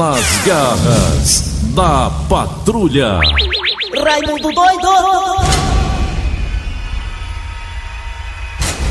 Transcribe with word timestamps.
Nas 0.00 0.46
garras 0.46 1.42
da 1.74 2.08
patrulha. 2.26 3.20
Raimundo 4.02 4.50
doido! 4.50 4.88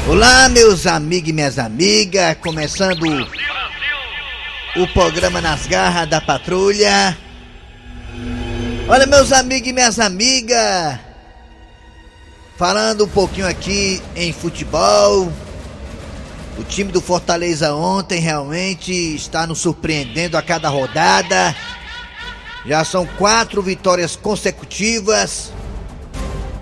Olá, 0.07 0.47
meus 0.49 0.85
amigos 0.85 1.29
e 1.29 1.33
minhas 1.33 1.57
amigas, 1.57 2.37
começando 2.39 3.27
o 4.75 4.87
programa 4.89 5.41
Nas 5.41 5.65
Garras 5.65 6.07
da 6.07 6.21
Patrulha. 6.21 7.17
Olha, 8.87 9.07
meus 9.07 9.31
amigos 9.31 9.67
e 9.67 9.73
minhas 9.73 9.97
amigas, 9.97 10.99
falando 12.55 13.05
um 13.05 13.09
pouquinho 13.09 13.47
aqui 13.47 13.99
em 14.15 14.31
futebol. 14.31 15.33
O 16.59 16.63
time 16.65 16.91
do 16.91 16.99
Fortaleza 16.99 17.73
ontem 17.73 18.19
realmente 18.19 18.91
está 18.91 19.47
nos 19.47 19.59
surpreendendo 19.59 20.37
a 20.37 20.41
cada 20.41 20.67
rodada. 20.67 21.55
Já 22.65 22.83
são 22.83 23.05
quatro 23.05 23.61
vitórias 23.61 24.17
consecutivas. 24.17 25.53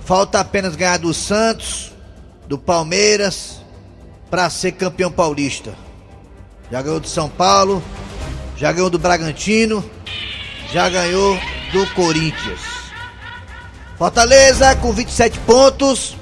Falta 0.06 0.40
apenas 0.40 0.76
ganhar 0.76 1.00
do 1.00 1.12
Santos, 1.16 1.92
do 2.48 2.60
Palmeiras, 2.60 3.60
para 4.30 4.48
ser 4.52 4.74
campeão 4.74 5.12
paulista. 5.12 5.74
Já 6.72 6.80
ganhou 6.80 7.00
do 7.00 7.08
São 7.08 7.28
Paulo, 7.28 7.84
já 8.56 8.72
ganhou 8.72 8.92
do 8.92 9.00
Bragantino, 9.00 9.84
já 10.72 10.88
ganhou 10.90 11.40
do 11.74 11.88
Corinthians. 11.96 12.62
Fortaleza 13.98 14.76
com 14.76 14.94
27 14.94 15.40
pontos. 15.40 16.16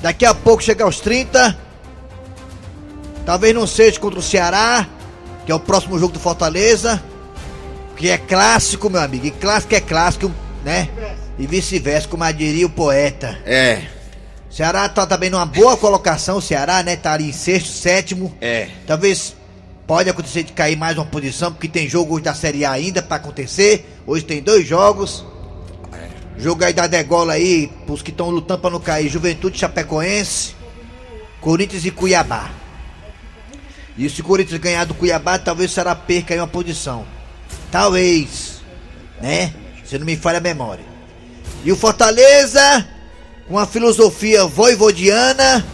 Daqui 0.00 0.24
a 0.24 0.32
pouco 0.32 0.62
chega 0.62 0.84
aos 0.84 1.00
30. 1.00 1.63
Talvez 3.24 3.54
não 3.54 3.66
seja 3.66 3.98
contra 3.98 4.18
o 4.18 4.22
Ceará, 4.22 4.86
que 5.46 5.52
é 5.52 5.54
o 5.54 5.60
próximo 5.60 5.98
jogo 5.98 6.12
do 6.12 6.20
Fortaleza. 6.20 7.02
Que 7.96 8.10
é 8.10 8.18
clássico, 8.18 8.90
meu 8.90 9.00
amigo. 9.00 9.26
E 9.26 9.30
clássico 9.30 9.74
é 9.74 9.80
clássico, 9.80 10.30
né? 10.64 10.88
E 11.38 11.46
vice-versa, 11.46 12.08
como 12.08 12.30
diria 12.32 12.66
o 12.66 12.70
poeta. 12.70 13.38
É, 13.46 13.82
Ceará 14.50 14.88
tá 14.88 15.04
também 15.04 15.30
numa 15.30 15.44
boa 15.46 15.76
colocação, 15.76 16.36
o 16.36 16.42
Ceará, 16.42 16.82
né? 16.82 16.94
Tá 16.94 17.12
ali 17.12 17.28
em 17.28 17.32
sexto, 17.32 17.70
sétimo. 17.70 18.32
é. 18.40 18.68
Talvez 18.86 19.34
pode 19.84 20.08
acontecer 20.08 20.44
de 20.44 20.52
cair 20.52 20.76
mais 20.76 20.96
uma 20.96 21.04
posição, 21.04 21.52
porque 21.52 21.66
tem 21.68 21.88
jogo 21.88 22.14
hoje 22.14 22.24
da 22.24 22.34
Série 22.34 22.64
A 22.64 22.70
ainda 22.70 23.02
pra 23.02 23.16
acontecer. 23.16 23.84
Hoje 24.06 24.24
tem 24.24 24.40
dois 24.40 24.66
jogos. 24.66 25.24
Jogo 26.36 26.64
aí 26.64 26.72
da 26.72 26.86
degola 26.86 27.34
aí, 27.34 27.68
pros 27.86 28.02
que 28.02 28.10
estão 28.10 28.28
lutando 28.30 28.60
pra 28.60 28.70
não 28.70 28.80
cair. 28.80 29.08
Juventude 29.08 29.58
Chapecoense, 29.58 30.54
Corinthians 31.40 31.84
e 31.84 31.90
Cuiabá. 31.90 32.50
E 33.96 34.08
se 34.08 34.20
o 34.20 34.24
Corinthians 34.24 34.60
ganhar 34.60 34.84
do 34.84 34.94
Cuiabá, 34.94 35.38
talvez 35.38 35.70
o 35.70 35.74
Ceará 35.74 35.94
perca 35.94 36.34
aí 36.34 36.40
uma 36.40 36.46
posição. 36.46 37.06
Talvez, 37.70 38.60
né? 39.20 39.52
Se 39.84 39.98
não 39.98 40.06
me 40.06 40.16
falha 40.16 40.38
a 40.38 40.40
memória. 40.40 40.84
E 41.64 41.70
o 41.70 41.76
Fortaleza, 41.76 42.86
com 43.48 43.58
a 43.58 43.66
filosofia 43.66 44.44
voivodiana, 44.46 45.64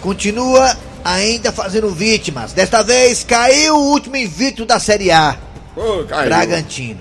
continua 0.00 0.76
ainda 1.04 1.52
fazendo 1.52 1.90
vítimas. 1.90 2.52
Desta 2.52 2.82
vez 2.82 3.22
caiu 3.24 3.76
o 3.76 3.90
último 3.92 4.16
invicto 4.16 4.66
da 4.66 4.80
Série 4.80 5.10
A, 5.10 5.36
caiu. 6.08 6.28
Bragantino. 6.28 7.00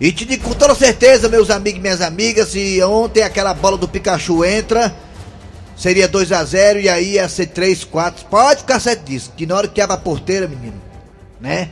E 0.00 0.10
te 0.10 0.24
digo 0.24 0.48
com 0.48 0.54
toda 0.54 0.74
certeza, 0.74 1.28
meus 1.28 1.50
amigos 1.50 1.78
e 1.78 1.82
minhas 1.82 2.00
amigas, 2.00 2.48
se 2.48 2.82
ontem 2.82 3.22
aquela 3.22 3.54
bola 3.54 3.76
do 3.76 3.88
Pikachu 3.88 4.44
entra, 4.44 4.94
seria 5.76 6.08
2 6.08 6.32
a 6.32 6.44
0 6.44 6.80
e 6.80 6.88
aí 6.88 7.12
ia 7.14 7.28
ser 7.28 7.46
3, 7.46 7.84
4. 7.84 8.26
Pode 8.26 8.60
ficar 8.60 8.80
certo 8.80 9.04
disso, 9.04 9.32
que 9.36 9.46
na 9.46 9.56
hora 9.56 9.68
que 9.68 9.80
abre 9.80 9.96
a 9.96 9.98
porteira, 9.98 10.46
menino, 10.46 10.80
né? 11.40 11.68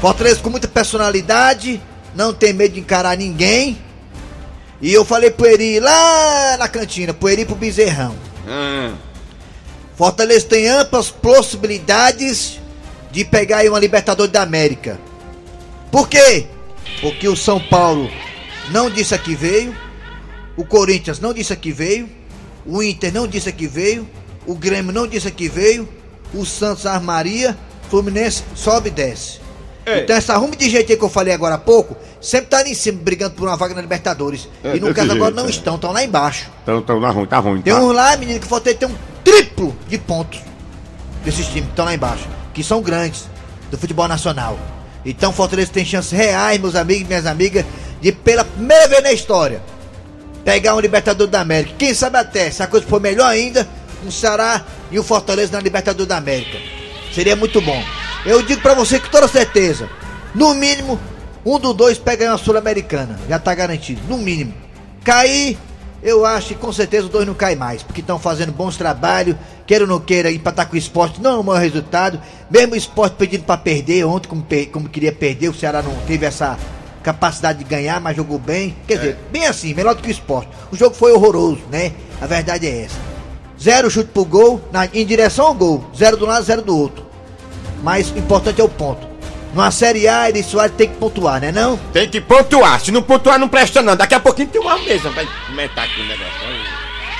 Fortaleza 0.00 0.40
com 0.40 0.50
muita 0.50 0.68
personalidade, 0.68 1.80
não 2.14 2.32
tem 2.32 2.52
medo 2.52 2.74
de 2.74 2.80
encarar 2.80 3.16
ninguém. 3.16 3.78
E 4.80 4.92
eu 4.92 5.04
falei 5.04 5.30
pro 5.30 5.46
Eri 5.46 5.78
lá 5.78 6.56
na 6.58 6.68
cantina, 6.68 7.12
pro 7.12 7.28
Eri 7.28 7.44
pro 7.44 7.54
Bezerrão. 7.54 8.14
Hum, 8.48 8.94
Fortaleza 9.94 10.46
tem 10.46 10.66
amplas 10.66 11.10
possibilidades 11.10 12.58
de 13.10 13.22
pegar 13.22 13.58
aí 13.58 13.68
uma 13.68 13.78
Libertadores 13.78 14.32
da 14.32 14.40
América. 14.40 14.98
Por 15.90 16.08
quê? 16.08 16.46
Porque 17.02 17.28
o 17.28 17.36
São 17.36 17.60
Paulo 17.60 18.10
não 18.70 18.88
disse 18.88 19.18
que 19.18 19.34
veio, 19.34 19.76
o 20.56 20.64
Corinthians 20.64 21.20
não 21.20 21.34
disse 21.34 21.54
que 21.54 21.72
veio, 21.72 22.08
o 22.66 22.82
Inter 22.82 23.12
não 23.12 23.26
disse 23.26 23.52
que 23.52 23.66
veio, 23.66 24.08
o 24.46 24.54
Grêmio 24.54 24.92
não 24.92 25.06
disse 25.06 25.30
que 25.30 25.48
veio, 25.48 25.88
o 26.34 26.44
Santos 26.44 26.86
armaria, 26.86 27.56
Fluminense 27.88 28.44
sobe 28.54 28.88
e 28.88 28.92
desce. 28.92 29.40
Então 29.86 30.14
essa 30.14 30.36
rumo 30.36 30.54
de 30.54 30.70
jeito 30.70 30.92
aí 30.92 30.98
que 30.98 31.04
eu 31.04 31.08
falei 31.08 31.34
agora 31.34 31.56
há 31.56 31.58
pouco, 31.58 31.96
sempre 32.20 32.46
tá 32.46 32.58
ali 32.58 32.70
em 32.70 32.74
cima 32.74 33.00
brigando 33.02 33.34
por 33.34 33.48
uma 33.48 33.56
vaga 33.56 33.74
na 33.74 33.80
Libertadores. 33.80 34.48
É, 34.62 34.76
e 34.76 34.80
no 34.80 34.94
caso 34.94 35.10
agora 35.10 35.26
jeito, 35.26 35.36
não 35.36 35.46
é. 35.46 35.50
estão, 35.50 35.74
estão 35.74 35.92
lá 35.92 36.04
embaixo. 36.04 36.48
então 36.62 36.82
tá 36.82 37.10
ruim, 37.10 37.26
tá 37.26 37.38
ruim. 37.38 37.62
Tem 37.62 37.72
tá. 37.72 37.80
um 37.80 37.90
lá, 37.90 38.16
menino, 38.16 38.38
que 38.38 38.46
falta 38.46 38.72
ter 38.74 38.86
um 38.86 38.94
triplo 39.24 39.74
de 39.88 39.98
pontos 39.98 40.40
desses 41.24 41.46
times 41.46 41.64
que 41.64 41.70
estão 41.70 41.84
lá 41.84 41.94
embaixo, 41.94 42.28
que 42.54 42.62
são 42.62 42.80
grandes 42.80 43.28
do 43.70 43.78
futebol 43.78 44.06
nacional. 44.06 44.58
Então 45.04 45.32
Fortaleza 45.32 45.72
tem 45.72 45.84
chances 45.84 46.12
reais, 46.12 46.60
meus 46.60 46.76
amigos 46.76 47.02
e 47.02 47.06
minhas 47.06 47.26
amigas, 47.26 47.64
de 48.00 48.12
pela 48.12 48.44
primeira 48.44 48.86
vez 48.86 49.02
na 49.02 49.12
história 49.12 49.62
pegar 50.44 50.74
um 50.74 50.80
Libertador 50.80 51.26
da 51.26 51.40
América. 51.40 51.74
Quem 51.78 51.94
sabe 51.94 52.18
até, 52.18 52.50
se 52.50 52.62
a 52.62 52.66
coisa 52.66 52.86
for 52.86 53.00
melhor 53.00 53.28
ainda, 53.28 53.66
um 54.04 54.10
Ceará 54.10 54.64
e 54.90 54.98
um 54.98 55.02
Fortaleza 55.02 55.52
na 55.52 55.60
Libertador 55.60 56.06
da 56.06 56.16
América. 56.16 56.58
Seria 57.12 57.36
muito 57.36 57.60
bom. 57.60 57.82
Eu 58.24 58.42
digo 58.42 58.60
pra 58.60 58.74
você 58.74 58.98
com 58.98 59.08
toda 59.08 59.26
certeza, 59.28 59.88
no 60.34 60.54
mínimo, 60.54 60.98
um 61.44 61.58
dos 61.58 61.74
dois 61.74 61.98
pega 61.98 62.28
uma 62.28 62.38
Sul-Americana. 62.38 63.18
Já 63.28 63.38
tá 63.38 63.54
garantido, 63.54 64.00
no 64.08 64.18
mínimo. 64.18 64.54
Cair, 65.02 65.56
eu 66.02 66.24
acho 66.24 66.48
que 66.48 66.54
com 66.54 66.72
certeza 66.72 67.06
os 67.06 67.10
dois 67.10 67.26
não 67.26 67.34
caem 67.34 67.56
mais, 67.56 67.82
porque 67.82 68.00
estão 68.00 68.18
fazendo 68.18 68.52
bons 68.52 68.76
trabalhos, 68.76 69.36
queira 69.66 69.84
ou 69.84 69.88
não 69.88 70.00
queira, 70.00 70.30
empatar 70.30 70.66
com 70.66 70.74
o 70.74 70.78
esporte 70.78 71.20
não 71.20 71.36
é 71.36 71.38
o 71.38 71.44
maior 71.44 71.60
resultado. 71.60 72.20
Mesmo 72.50 72.74
o 72.74 72.76
esporte 72.76 73.16
pedindo 73.16 73.44
pra 73.44 73.56
perder 73.56 74.04
ontem, 74.04 74.28
como, 74.28 74.46
como 74.72 74.88
queria 74.88 75.12
perder, 75.12 75.48
o 75.48 75.54
Ceará 75.54 75.82
não 75.82 75.94
teve 76.06 76.26
essa 76.26 76.58
capacidade 77.02 77.58
de 77.58 77.64
ganhar, 77.64 78.00
mas 78.00 78.16
jogou 78.16 78.38
bem. 78.38 78.76
Quer 78.86 78.96
dizer, 78.96 79.18
bem 79.30 79.46
assim, 79.46 79.72
melhor 79.74 79.94
do 79.94 80.02
que 80.02 80.08
o 80.08 80.10
esporte. 80.10 80.48
O 80.70 80.76
jogo 80.76 80.94
foi 80.94 81.12
horroroso, 81.12 81.60
né? 81.70 81.92
A 82.20 82.26
verdade 82.26 82.66
é 82.66 82.84
essa. 82.84 82.96
Zero 83.60 83.90
chute 83.90 84.10
pro 84.10 84.24
gol, 84.24 84.60
na- 84.72 84.86
em 84.92 85.04
direção 85.04 85.46
ao 85.46 85.54
gol. 85.54 85.84
Zero 85.96 86.16
do 86.16 86.26
lado, 86.26 86.44
zero 86.44 86.62
do 86.62 86.76
outro. 86.76 87.04
Mas 87.82 88.10
o 88.10 88.18
importante 88.18 88.60
é 88.60 88.64
o 88.64 88.68
ponto. 88.68 89.08
Numa 89.54 89.70
Série 89.70 90.06
A, 90.06 90.28
Eri 90.28 90.42
Soares 90.44 90.74
tem 90.76 90.88
que 90.88 90.94
pontuar, 90.96 91.40
né 91.40 91.50
não? 91.50 91.76
Tem 91.92 92.08
que 92.08 92.20
pontuar. 92.20 92.80
Se 92.80 92.92
não 92.92 93.02
pontuar, 93.02 93.38
não 93.38 93.48
presta 93.48 93.82
não. 93.82 93.96
Daqui 93.96 94.14
a 94.14 94.20
pouquinho 94.20 94.48
tem 94.48 94.60
uma 94.60 94.78
mesa 94.78 95.10
pra 95.10 95.24
comentar 95.48 95.84
aqui 95.84 96.00
o 96.00 96.04
negócio. 96.06 96.30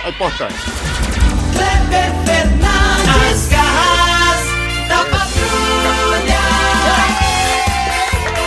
É 0.04 0.08
importante. 0.08 0.54
Kleber 1.52 2.12
Fernandes, 2.24 2.69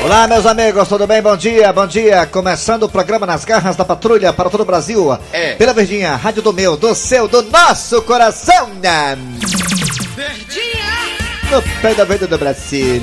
Olá, 0.03 0.27
meus 0.27 0.45
amigos, 0.45 0.89
tudo 0.89 1.07
bem? 1.07 1.21
Bom 1.21 1.37
dia, 1.37 1.71
bom 1.71 1.87
dia. 1.87 2.25
Começando 2.25 2.83
o 2.83 2.89
programa 2.89 3.25
Nas 3.25 3.45
Garras 3.45 3.77
da 3.77 3.85
Patrulha 3.85 4.33
para 4.33 4.49
todo 4.49 4.59
o 4.59 4.65
Brasil. 4.65 5.17
É. 5.31 5.55
Pela 5.55 5.71
Verdinha, 5.71 6.13
rádio 6.17 6.41
do 6.41 6.51
meu, 6.51 6.75
do 6.75 6.93
seu, 6.93 7.25
do 7.25 7.41
nosso 7.43 8.01
coração. 8.01 8.67
No 11.49 11.61
pé 11.81 11.93
da 11.93 12.03
venda 12.03 12.27
do 12.27 12.37
Brasil. 12.37 13.01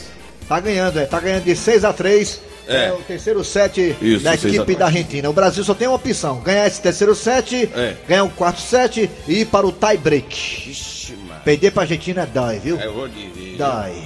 Tá 0.47 0.59
ganhando, 0.59 0.99
é. 0.99 1.05
Tá 1.05 1.19
ganhando 1.19 1.43
de 1.43 1.55
6 1.55 1.85
a 1.85 1.93
3 1.93 2.41
é. 2.67 2.85
É. 2.85 2.91
o 2.93 2.97
terceiro 2.97 3.43
set 3.43 3.95
Isso, 4.01 4.23
da 4.23 4.31
6 4.31 4.45
a 4.45 4.47
equipe 4.49 4.65
3. 4.65 4.77
da 4.77 4.85
Argentina. 4.85 5.29
O 5.29 5.33
Brasil 5.33 5.63
só 5.63 5.73
tem 5.73 5.87
uma 5.87 5.95
opção: 5.95 6.39
ganhar 6.41 6.67
esse 6.67 6.81
terceiro 6.81 7.15
set, 7.15 7.69
É. 7.73 7.95
ganhar 8.07 8.23
o 8.25 8.29
quarto 8.29 8.61
set 8.61 9.09
e 9.27 9.41
ir 9.41 9.45
para 9.45 9.65
o 9.65 9.71
tie 9.71 9.97
break. 9.97 10.63
Vixe, 10.67 11.13
mano. 11.13 11.41
Perder 11.43 11.71
pra 11.71 11.83
Argentina 11.83 12.25
dói, 12.31 12.59
viu? 12.59 12.79
Eu 12.79 12.93
vou 12.93 13.07
dizer. 13.07 13.57
Dói. 13.57 14.03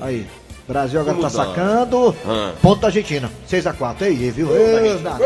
Aí. 0.00 0.26
Brasil 0.70 1.00
agora 1.00 1.16
tá 1.16 1.28
dói? 1.28 1.30
sacando. 1.30 2.16
Ah. 2.24 2.52
Ponto 2.62 2.80
da 2.80 2.86
Argentina. 2.86 3.28
6x4. 3.50 4.02
Aí, 4.02 4.30
viu? 4.30 4.54
Ei, 4.54 4.94
os 4.94 5.02
dados. 5.02 5.20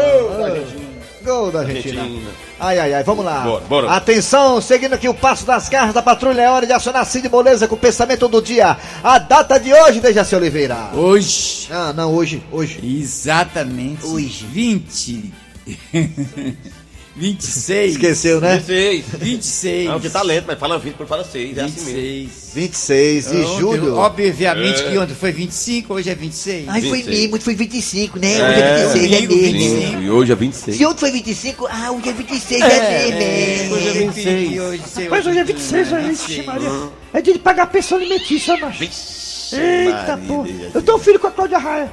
Gol 1.23 1.51
da 1.51 1.61
Argentina. 1.61 2.03
Argentina. 2.03 2.31
Ai, 2.59 2.79
ai, 2.79 2.95
ai, 2.95 3.03
vamos 3.05 3.25
lá. 3.25 3.41
Bora, 3.41 3.65
bora. 3.69 3.91
Atenção, 3.91 4.61
seguindo 4.61 4.95
aqui 4.95 5.09
o 5.09 5.15
passo 5.15 5.45
das 5.45 5.69
garras 5.69 5.95
da 5.95 6.03
patrulha, 6.03 6.43
é 6.43 6.51
hora 6.51 6.67
de 6.67 6.73
acionar 6.73 7.05
Cid 7.05 7.29
Moleza 7.29 7.69
com 7.69 7.75
o 7.75 7.79
pensamento 7.79 8.27
do 8.29 8.41
dia. 8.41 8.77
A 9.03 9.19
data 9.19 9.59
de 9.59 9.73
hoje, 9.73 10.01
Dejaci 10.01 10.35
Oliveira. 10.35 10.91
Hoje. 10.95 11.69
Ah, 11.71 11.93
não, 11.95 12.15
hoje, 12.15 12.43
hoje. 12.51 12.81
Exatamente. 12.83 14.07
Hoje. 14.07 14.47
20. 14.47 15.33
26. 17.17 17.93
Esqueceu, 17.93 18.41
né? 18.41 18.57
16. 18.57 19.05
26. 19.21 19.87
Não, 19.89 20.01
que 20.01 20.11
talento, 20.11 20.45
mas 20.49 20.59
fala 20.59 20.79
20, 20.79 20.97
fala 21.07 21.23
6. 21.25 21.57
É 21.59 21.63
assim 21.63 21.81
mesmo. 21.85 21.95
26. 22.01 22.45
26 22.55 23.25
de 23.31 23.37
Ontem, 23.39 23.59
julho. 23.59 23.97
Obviamente 23.97 24.83
É. 24.83 24.91
que 24.91 24.99
ontem 24.99 25.15
foi 25.15 25.33
25, 25.33 25.95
hoje 25.95 26.11
é 26.11 26.15
26. 26.15 26.69
Ai, 26.69 26.81
foi 26.81 26.91
26. 27.03 27.19
mesmo, 27.21 27.41
foi 27.41 27.55
25, 27.55 28.19
né? 28.19 28.35
É, 28.35 28.87
hoje 28.87 29.15
é 29.15 29.21
26, 29.21 29.25
é 29.25 29.27
mesmo. 29.27 29.77
25. 29.81 30.03
E 30.03 30.11
hoje 30.11 30.33
é 30.33 30.35
26. 30.35 30.77
Se 30.77 30.87
ontem 30.87 31.01
foi 31.01 31.11
25, 31.13 31.67
ah, 31.71 31.93
hoje 31.93 32.09
é 32.09 32.13
26, 32.13 32.63
é, 32.63 32.67
É, 32.67 33.11
mesmo. 33.59 33.75
hoje 33.77 33.89
é 33.89 33.93
26. 33.93 34.25
26. 34.41 34.61
Hoje, 34.61 34.83
sei, 34.93 35.09
Mas 35.09 35.27
hoje 35.27 35.39
é 35.39 35.45
26, 35.45 35.93
é 35.93 35.97
aí, 35.97 36.05
26. 36.09 36.47
Maria. 36.47 36.71
É 37.13 37.21
dia 37.23 37.33
de 37.33 37.39
pagar 37.39 37.63
a 37.63 37.67
pensão 37.67 37.99
alimentícia, 37.99 38.57
macho. 38.57 38.83
Eita, 38.83 40.17
Maria, 40.17 40.27
porra. 40.27 40.49
Deus 40.49 40.75
Eu 40.75 40.83
tenho 40.83 40.97
um 40.97 41.01
filho 41.01 41.21
com 41.21 41.27
a 41.29 41.31
Cláudia 41.31 41.59
Raia. 41.59 41.93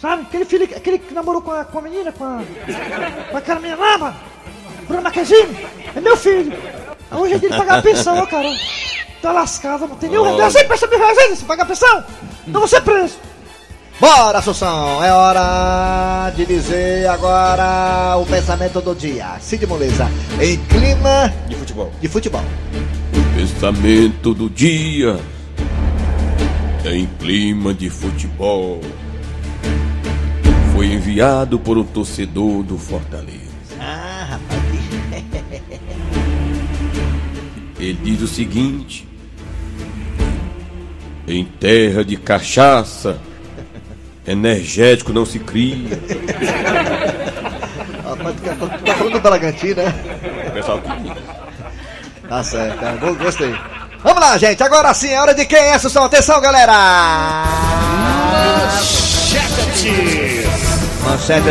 Sabe? 0.00 0.22
Aquele 0.22 0.44
filho, 0.44 0.64
aquele 0.64 0.98
que 0.98 1.12
namorou 1.12 1.42
com 1.42 1.52
a, 1.52 1.64
com 1.64 1.78
a 1.78 1.82
menina, 1.82 2.10
com 2.12 2.24
a. 2.24 2.42
Com 3.30 3.36
aquela 3.36 3.60
menina 3.60 3.78
lá, 3.80 3.98
mano. 3.98 4.16
Bruna 4.86 5.02
Marquezine. 5.02 5.56
É 5.94 6.00
meu 6.00 6.16
filho. 6.16 6.52
Hoje 7.12 7.34
é 7.34 7.38
dia 7.38 7.50
de 7.50 7.56
pagar 7.56 7.78
a 7.78 7.82
pensão, 7.82 8.16
ó, 8.16 8.26
cara. 8.26 8.48
Tá 9.20 9.32
lascado, 9.32 9.86
não 9.86 9.96
tem 9.96 10.08
nenhum. 10.08 10.22
Olha. 10.22 10.44
Eu 10.44 10.50
sempre 10.50 10.68
percebi 10.68 10.96
reais 10.96 11.38
se 11.38 11.44
pagar 11.44 11.64
a 11.64 11.66
pensão. 11.66 12.04
Não 12.46 12.60
vou 12.60 12.68
ser 12.68 12.80
preso. 12.80 13.18
Bora, 14.00 14.38
Assunção! 14.38 15.04
É 15.04 15.12
hora 15.12 16.30
de 16.34 16.46
dizer 16.46 17.06
agora 17.06 18.16
o 18.16 18.24
pensamento 18.24 18.80
do 18.80 18.94
dia. 18.94 19.36
Cid 19.40 19.66
Moleza, 19.66 20.10
em 20.40 20.56
clima 20.64 21.30
De 21.46 21.54
futebol. 21.54 21.92
de 22.00 22.08
futebol. 22.08 22.44
Pensamento 23.36 24.32
do 24.32 24.48
dia. 24.48 25.20
Em 26.86 27.04
clima 27.18 27.74
de 27.74 27.90
futebol. 27.90 28.80
Foi 30.80 30.86
enviado 30.86 31.58
por 31.58 31.76
um 31.76 31.84
torcedor 31.84 32.62
do 32.62 32.78
Fortaleza. 32.78 33.52
Ah, 33.78 34.28
rapaz. 34.30 34.62
Ele 37.78 37.98
diz 38.02 38.22
o 38.22 38.26
seguinte: 38.26 39.06
Em 41.28 41.44
terra 41.44 42.02
de 42.02 42.16
cachaça, 42.16 43.18
energético 44.26 45.12
não 45.12 45.26
se 45.26 45.38
cria. 45.38 46.00
rapaz 48.02 48.36
tu 48.36 48.42
tá, 48.42 48.54
tá 48.78 48.94
falando 48.94 49.12
do 49.12 49.20
Bragantino, 49.20 49.82
né? 49.82 49.94
O 50.48 50.50
pessoal 50.50 50.80
que. 50.80 52.26
Tá 52.26 52.42
certo, 52.42 52.80
tá, 52.80 52.92
go- 52.92 53.14
gostei. 53.16 53.54
Vamos 54.02 54.20
lá, 54.22 54.38
gente. 54.38 54.62
Agora 54.62 54.94
sim 54.94 55.10
é 55.10 55.20
hora 55.20 55.34
de 55.34 55.44
quem 55.44 55.58
é, 55.58 55.74
Assunção. 55.74 56.04
Atenção, 56.04 56.40
galera! 56.40 57.44
Manchete 58.72 60.29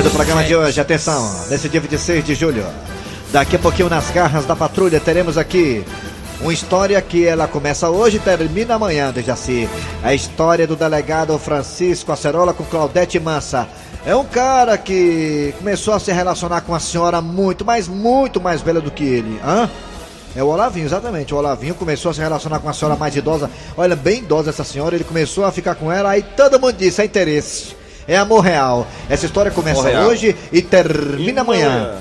do 0.03 0.11
programa 0.11 0.43
de 0.43 0.55
hoje, 0.55 0.79
atenção, 0.79 1.47
nesse 1.49 1.67
dia 1.67 1.81
26 1.81 2.23
de 2.23 2.35
julho. 2.35 2.65
Daqui 3.31 3.55
a 3.55 3.59
pouquinho 3.59 3.89
nas 3.89 4.09
garras 4.11 4.45
da 4.45 4.55
patrulha 4.55 4.99
teremos 4.99 5.37
aqui 5.37 5.83
uma 6.39 6.53
história 6.53 7.01
que 7.01 7.25
ela 7.25 7.47
começa 7.47 7.89
hoje 7.89 8.17
e 8.17 8.19
termina 8.19 8.75
amanhã, 8.75 9.11
Dejaci. 9.11 9.67
A 10.03 10.13
história 10.13 10.65
do 10.65 10.75
delegado 10.75 11.37
Francisco 11.37 12.11
Acerola 12.11 12.53
com 12.53 12.63
Claudete 12.63 13.19
Mansa. 13.19 13.67
É 14.05 14.15
um 14.15 14.23
cara 14.23 14.77
que 14.77 15.53
começou 15.57 15.93
a 15.93 15.99
se 15.99 16.11
relacionar 16.11 16.61
com 16.61 16.71
uma 16.71 16.79
senhora 16.79 17.19
muito, 17.19 17.65
mas 17.65 17.87
muito 17.87 18.39
mais 18.39 18.61
velha 18.61 18.79
do 18.79 18.91
que 18.91 19.03
ele. 19.03 19.39
Hã? 19.43 19.69
É 20.35 20.43
o 20.43 20.47
Olavinho, 20.47 20.85
exatamente. 20.85 21.33
O 21.33 21.37
Olavinho 21.37 21.73
começou 21.73 22.11
a 22.11 22.13
se 22.13 22.21
relacionar 22.21 22.59
com 22.59 22.67
uma 22.67 22.73
senhora 22.73 22.95
mais 22.95 23.15
idosa. 23.15 23.49
Olha, 23.75 23.95
bem 23.95 24.19
idosa 24.19 24.51
essa 24.51 24.63
senhora. 24.63 24.95
Ele 24.95 25.03
começou 25.03 25.43
a 25.43 25.51
ficar 25.51 25.75
com 25.75 25.91
ela. 25.91 26.11
Aí 26.11 26.21
todo 26.21 26.59
mundo 26.59 26.73
disse: 26.73 27.01
é 27.01 27.05
interesse. 27.05 27.78
É 28.09 28.17
amor 28.17 28.39
real. 28.39 28.87
Essa 29.07 29.27
história 29.27 29.51
começa 29.51 29.87
hoje 30.01 30.35
e 30.51 30.63
termina 30.63 31.41
E 31.41 31.41
amanhã. 31.41 31.91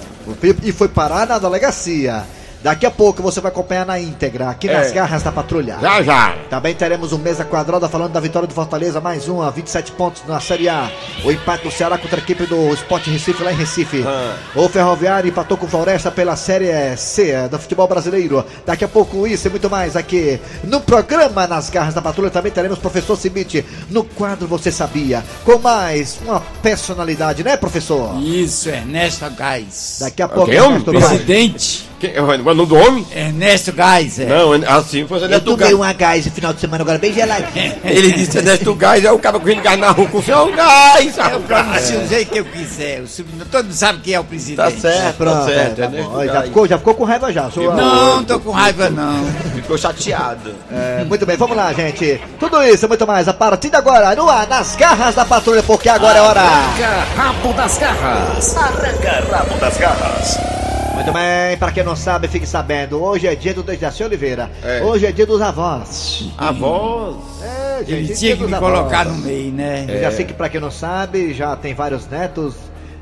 E 0.63 0.73
foi 0.73 0.89
parar 0.89 1.27
na 1.27 1.39
delegacia. 1.39 2.25
Daqui 2.63 2.85
a 2.87 2.91
pouco 2.91 3.23
você 3.23 3.41
vai 3.41 3.51
acompanhar 3.53 3.87
na 3.87 3.99
íntegra, 4.01 4.51
aqui 4.51 4.67
nas 4.67 4.89
É. 4.89 4.93
garras 4.93 5.23
da 5.23 5.31
patrulha. 5.31 5.79
Já, 5.81 6.03
já. 6.03 6.35
Também 6.51 6.75
teremos 6.75 7.13
um 7.13 7.19
mesa 7.19 7.45
quadrada 7.45 7.89
falando 7.89 8.13
da 8.13 8.21
vitória 8.21 8.49
do 8.49 8.55
Fortaleza, 8.55 9.01
mais 9.01 9.29
uma, 9.29 9.51
27 9.51 9.93
pontos 9.93 10.23
na 10.27 10.41
Série 10.41 10.69
A. 10.69 10.91
O 11.25 11.31
empate 11.31 11.65
do 11.65 11.71
Ceará 11.71 11.97
contra 11.97 12.17
a 12.19 12.23
equipe 12.23 12.47
do 12.47 12.73
Sport 12.75 13.07
Recife 13.07 13.43
lá 13.43 13.53
em 13.53 13.57
Recife. 13.57 14.05
Ah. 14.07 14.35
O 14.57 14.69
Ferroviário 14.69 15.29
empatou 15.29 15.57
com 15.57 15.67
o 15.67 15.69
Floresta 15.69 16.11
pela 16.11 16.35
Série 16.37 16.97
C 16.97 17.49
do 17.49 17.59
futebol 17.59 17.87
brasileiro. 17.87 18.45
Daqui 18.67 18.85
a 18.85 18.89
pouco 18.89 19.27
isso 19.27 19.47
e 19.47 19.51
muito 19.51 19.71
mais 19.71 19.95
aqui 19.97 20.41
no 20.65 20.81
programa 20.81 21.47
Nas 21.47 21.71
Garras 21.71 21.95
da 21.95 22.03
Patrulha. 22.03 22.31
Também 22.31 22.51
teremos 22.51 22.79
professor 22.79 23.17
Cibite 23.17 23.65
no 23.91 24.03
quadro 24.03 24.49
Você 24.49 24.73
Sabia, 24.73 25.25
com 25.45 25.59
mais 25.59 26.19
uma 26.25 26.41
personalidade, 26.63 27.45
né, 27.45 27.57
professor? 27.57 28.21
Isso, 28.21 28.69
Ernesto 28.69 29.31
Gás. 29.31 29.99
Daqui 30.01 30.23
a 30.23 30.29
pouco 30.29 30.51
Quem 30.51 30.59
é 30.59 30.63
o 30.63 30.67
Ernesto 30.73 30.93
Gás. 30.93 31.88
Quem, 32.01 32.13
é 32.15 32.23
o 32.23 32.27
nome 32.55 32.67
do 32.67 32.77
homem? 32.77 33.07
Ernesto 33.15 33.73
Gás, 33.73 34.19
é. 34.21 34.27
Não, 34.27 34.53
assim 34.69 35.07
foi 35.07 35.19
o 35.19 35.23
Eu 35.25 35.29
Neto 35.29 35.45
tomei 35.57 35.75
uma 35.75 35.93
gás 35.93 36.25
no 36.27 36.33
final 36.33 36.53
de 36.53 36.61
semana 36.61 36.83
agora 36.83 36.99
bem 36.99 37.13
geladinho. 37.13 37.75
Ele 37.85 38.13
disse 38.13 38.41
Neto 38.41 38.75
Gás, 38.75 39.05
aí 39.05 39.11
o 39.11 39.19
cara 39.19 39.39
correndo 39.39 39.63
gás 39.63 39.79
na 39.79 39.91
rua 39.91 40.07
com 40.07 40.19
o 40.19 40.23
senhor 40.23 40.51
Gás. 40.53 41.17
Eu 41.19 41.41
pronuncio 41.41 42.01
do 42.01 42.09
jeito 42.09 42.31
que 42.31 42.39
eu 42.39 42.45
quiser. 42.45 43.03
O 43.03 43.45
todo 43.51 43.65
mundo 43.65 43.73
sabe 43.75 43.99
quem 44.01 44.15
é 44.15 44.21
o 44.21 44.25
presidente. 44.25 44.57
Tá 44.57 44.71
certo, 44.71 45.17
Pronto, 45.17 45.39
tá 45.41 45.45
certo. 45.47 45.81
é, 45.83 45.87
tá 45.87 45.89
bom. 45.89 46.25
já, 46.25 46.43
ficou, 46.43 46.69
já 46.69 46.79
ficou 46.79 46.95
com 46.95 47.05
raiva 47.05 47.33
já. 47.33 47.51
sua- 47.51 47.75
Não, 47.75 48.23
tô 48.25 48.39
com 48.41 48.51
raiva 48.51 48.89
não. 48.91 49.25
Ficou 49.55 49.77
chateado. 49.77 50.55
É, 50.73 51.05
muito 51.05 51.27
bem, 51.27 51.37
vamos 51.37 51.57
lá, 51.57 51.73
gente. 51.73 52.21
Tudo 52.39 52.63
isso 52.63 52.85
e 52.85 52.89
muito 52.89 53.07
mais 53.07 53.27
a 53.27 53.35
partir 53.35 53.71
de 53.71 53.77
agora, 53.77 54.15
no 54.15 54.29
ar, 54.29 54.47
nas 54.47 54.77
garras 54.77 55.15
da 55.15 55.25
patrulha, 55.25 55.63
porque 55.63 55.89
agora 55.89 56.19
é 56.19 56.23
hora. 56.23 56.41
Arranca 56.41 57.05
rabo 57.17 57.53
das 57.55 57.79
garras. 57.79 58.57
Arranca 58.57 59.25
rabo 59.37 59.57
das 59.59 59.77
garras. 59.79 60.58
Muito 60.99 61.13
bem, 61.13 61.57
pra 61.59 61.71
quem 61.71 61.85
não 61.85 61.95
sabe, 61.95 62.27
fique 62.27 62.45
sabendo. 62.45 63.01
Hoje 63.01 63.29
é 63.29 63.35
dia 63.37 63.55
do 63.55 63.63
Dejaci 63.63 64.03
Oliveira. 64.03 64.51
É. 64.65 64.83
Hoje 64.83 65.07
é 65.07 65.13
dia 65.13 65.25
dos 65.25 65.41
avós. 65.41 66.29
A 66.37 66.51
voz. 66.51 67.17
É, 67.41 67.79
gente, 67.81 67.93
Ele 67.93 68.07
dia 68.07 68.17
tinha 68.17 68.33
que 68.35 68.43
dos 68.43 68.51
me 68.51 68.57
avós. 68.57 68.73
colocar 68.75 69.05
no 69.05 69.15
meio, 69.15 69.53
né? 69.53 69.85
Dejaci 69.87 70.25
que 70.25 70.33
pra 70.33 70.49
quem 70.49 70.61
não 70.61 70.73
sabe, 70.73 71.33
já 71.33 71.55
tem 71.55 71.73
vários 71.73 72.09
netos, 72.09 72.55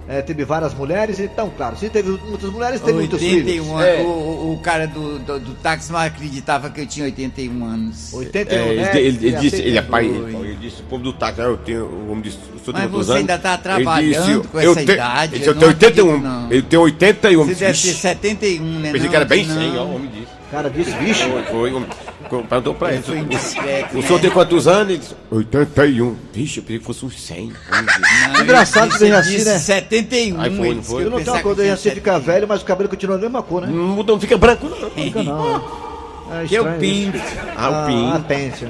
é, 0.08 0.22
teve 0.22 0.44
várias 0.44 0.72
mulheres, 0.72 1.18
então, 1.18 1.50
claro, 1.56 1.76
se 1.76 1.88
teve 1.88 2.10
muitas 2.10 2.50
mulheres, 2.50 2.80
teve 2.80 2.92
muitos 2.98 3.18
filhos. 3.18 3.44
81 3.68 3.80
É. 3.80 3.94
anos. 4.00 4.06
O, 4.06 4.52
o- 4.52 4.60
cara 4.62 4.86
do, 4.86 5.18
do, 5.18 5.38
do 5.40 5.54
táxi 5.54 5.90
não 5.92 5.98
acreditava 6.00 6.70
que 6.70 6.80
eu 6.80 6.86
tinha 6.86 7.04
81 7.06 7.64
anos. 7.64 8.12
81 8.12 8.56
É, 8.56 8.68
ele, 8.68 8.80
netos, 8.82 8.96
ele- 8.96 9.26
ele 9.28 9.36
disse, 9.36 9.56
ele 9.62 9.78
é 9.78 9.82
pai, 9.82 10.06
ele, 10.06 10.36
ele 10.36 10.56
disse, 10.60 10.80
o 10.80 10.84
povo 10.84 11.02
do 11.04 11.12
táxi, 11.12 11.40
eu 11.40 11.56
tenho, 11.56 11.84
o 11.86 12.10
homem 12.10 12.22
disse, 12.22 12.38
eu 12.52 12.58
sou 12.64 12.72
de 12.72 12.80
Mas 12.80 12.90
você 12.90 13.10
anos? 13.10 13.20
ainda 13.20 13.38
tá 13.38 13.56
trabalhando 13.58 14.48
com 14.48 14.60
eu 14.60 14.72
essa 14.72 14.84
te- 14.84 14.92
idade, 14.92 15.34
Ele 15.36 15.44
eu 15.48 15.52
tem 15.54 15.60
não 15.62 15.68
81, 15.68 16.04
acredito, 16.08 16.22
não. 16.24 16.52
ele 16.52 16.62
tem 16.62 16.78
81. 16.78 17.44
Você 17.44 17.54
deve 17.54 17.72
Vixe, 17.72 17.88
ter 17.88 17.94
71, 17.94 18.64
né? 18.64 18.92
Pensei 18.92 19.00
não? 19.02 19.10
que 19.10 19.16
era 19.16 19.24
bem 19.24 19.46
Não. 19.46 19.54
100, 19.54 19.76
ó, 19.78 19.84
o 19.84 19.94
homem 19.96 20.10
disse. 20.10 20.26
O 20.46 20.50
cara 20.50 20.70
disse, 20.70 20.90
vixe, 20.92 21.22
Foi, 21.24 21.42
foi, 21.42 21.72
o- 21.72 21.86
perguntou 22.28 22.74
pra 22.74 22.92
ele. 22.92 23.02
O 23.10 23.14
né? 23.96 24.02
senhor 24.06 24.20
tem 24.20 24.30
quantos 24.30 24.66
anos? 24.68 24.90
Ele 24.90 24.98
disse, 24.98 25.14
81. 25.30 26.16
Vixe, 26.32 26.58
eu 26.58 26.62
pensei 26.62 26.78
que 26.78 26.84
fosse 26.84 27.04
uns 27.04 27.20
100. 27.20 27.52
vamos 27.70 27.86
ver. 27.94 28.28
Não, 28.32 28.40
Engraçado 28.42 28.90
que 28.92 28.98
Dejaci, 28.98 29.30
disse 29.30 29.44
né? 29.48 29.58
71. 29.58 30.40
Aí 30.40 30.56
foi, 30.56 30.74
não 30.74 30.82
foi? 30.82 31.04
eu 31.04 31.10
não 31.10 31.18
tenho 31.18 31.32
uma 31.32 31.42
cor, 31.42 31.54
tinha 31.54 31.64
Dejaci 31.64 31.90
fica 31.90 32.12
71. 32.12 32.20
velho, 32.32 32.48
mas 32.48 32.62
o 32.62 32.64
cabelo 32.64 32.88
continua 32.88 33.16
a 33.16 33.18
mesma 33.18 33.42
cor, 33.42 33.62
né? 33.62 33.68
Não 33.70 34.02
não 34.02 34.20
fica 34.20 34.36
branco, 34.36 34.68
não. 34.68 34.90
Fica 34.90 35.22
não? 35.22 35.86
É 36.28 36.44
Que 36.44 36.56
eu 36.56 36.62
estranho 36.68 36.80
pinto. 36.80 37.18
Ah, 37.56 37.70
o 37.70 37.74
Ah, 37.74 37.86
Pim. 37.86 38.22
pense. 38.26 38.64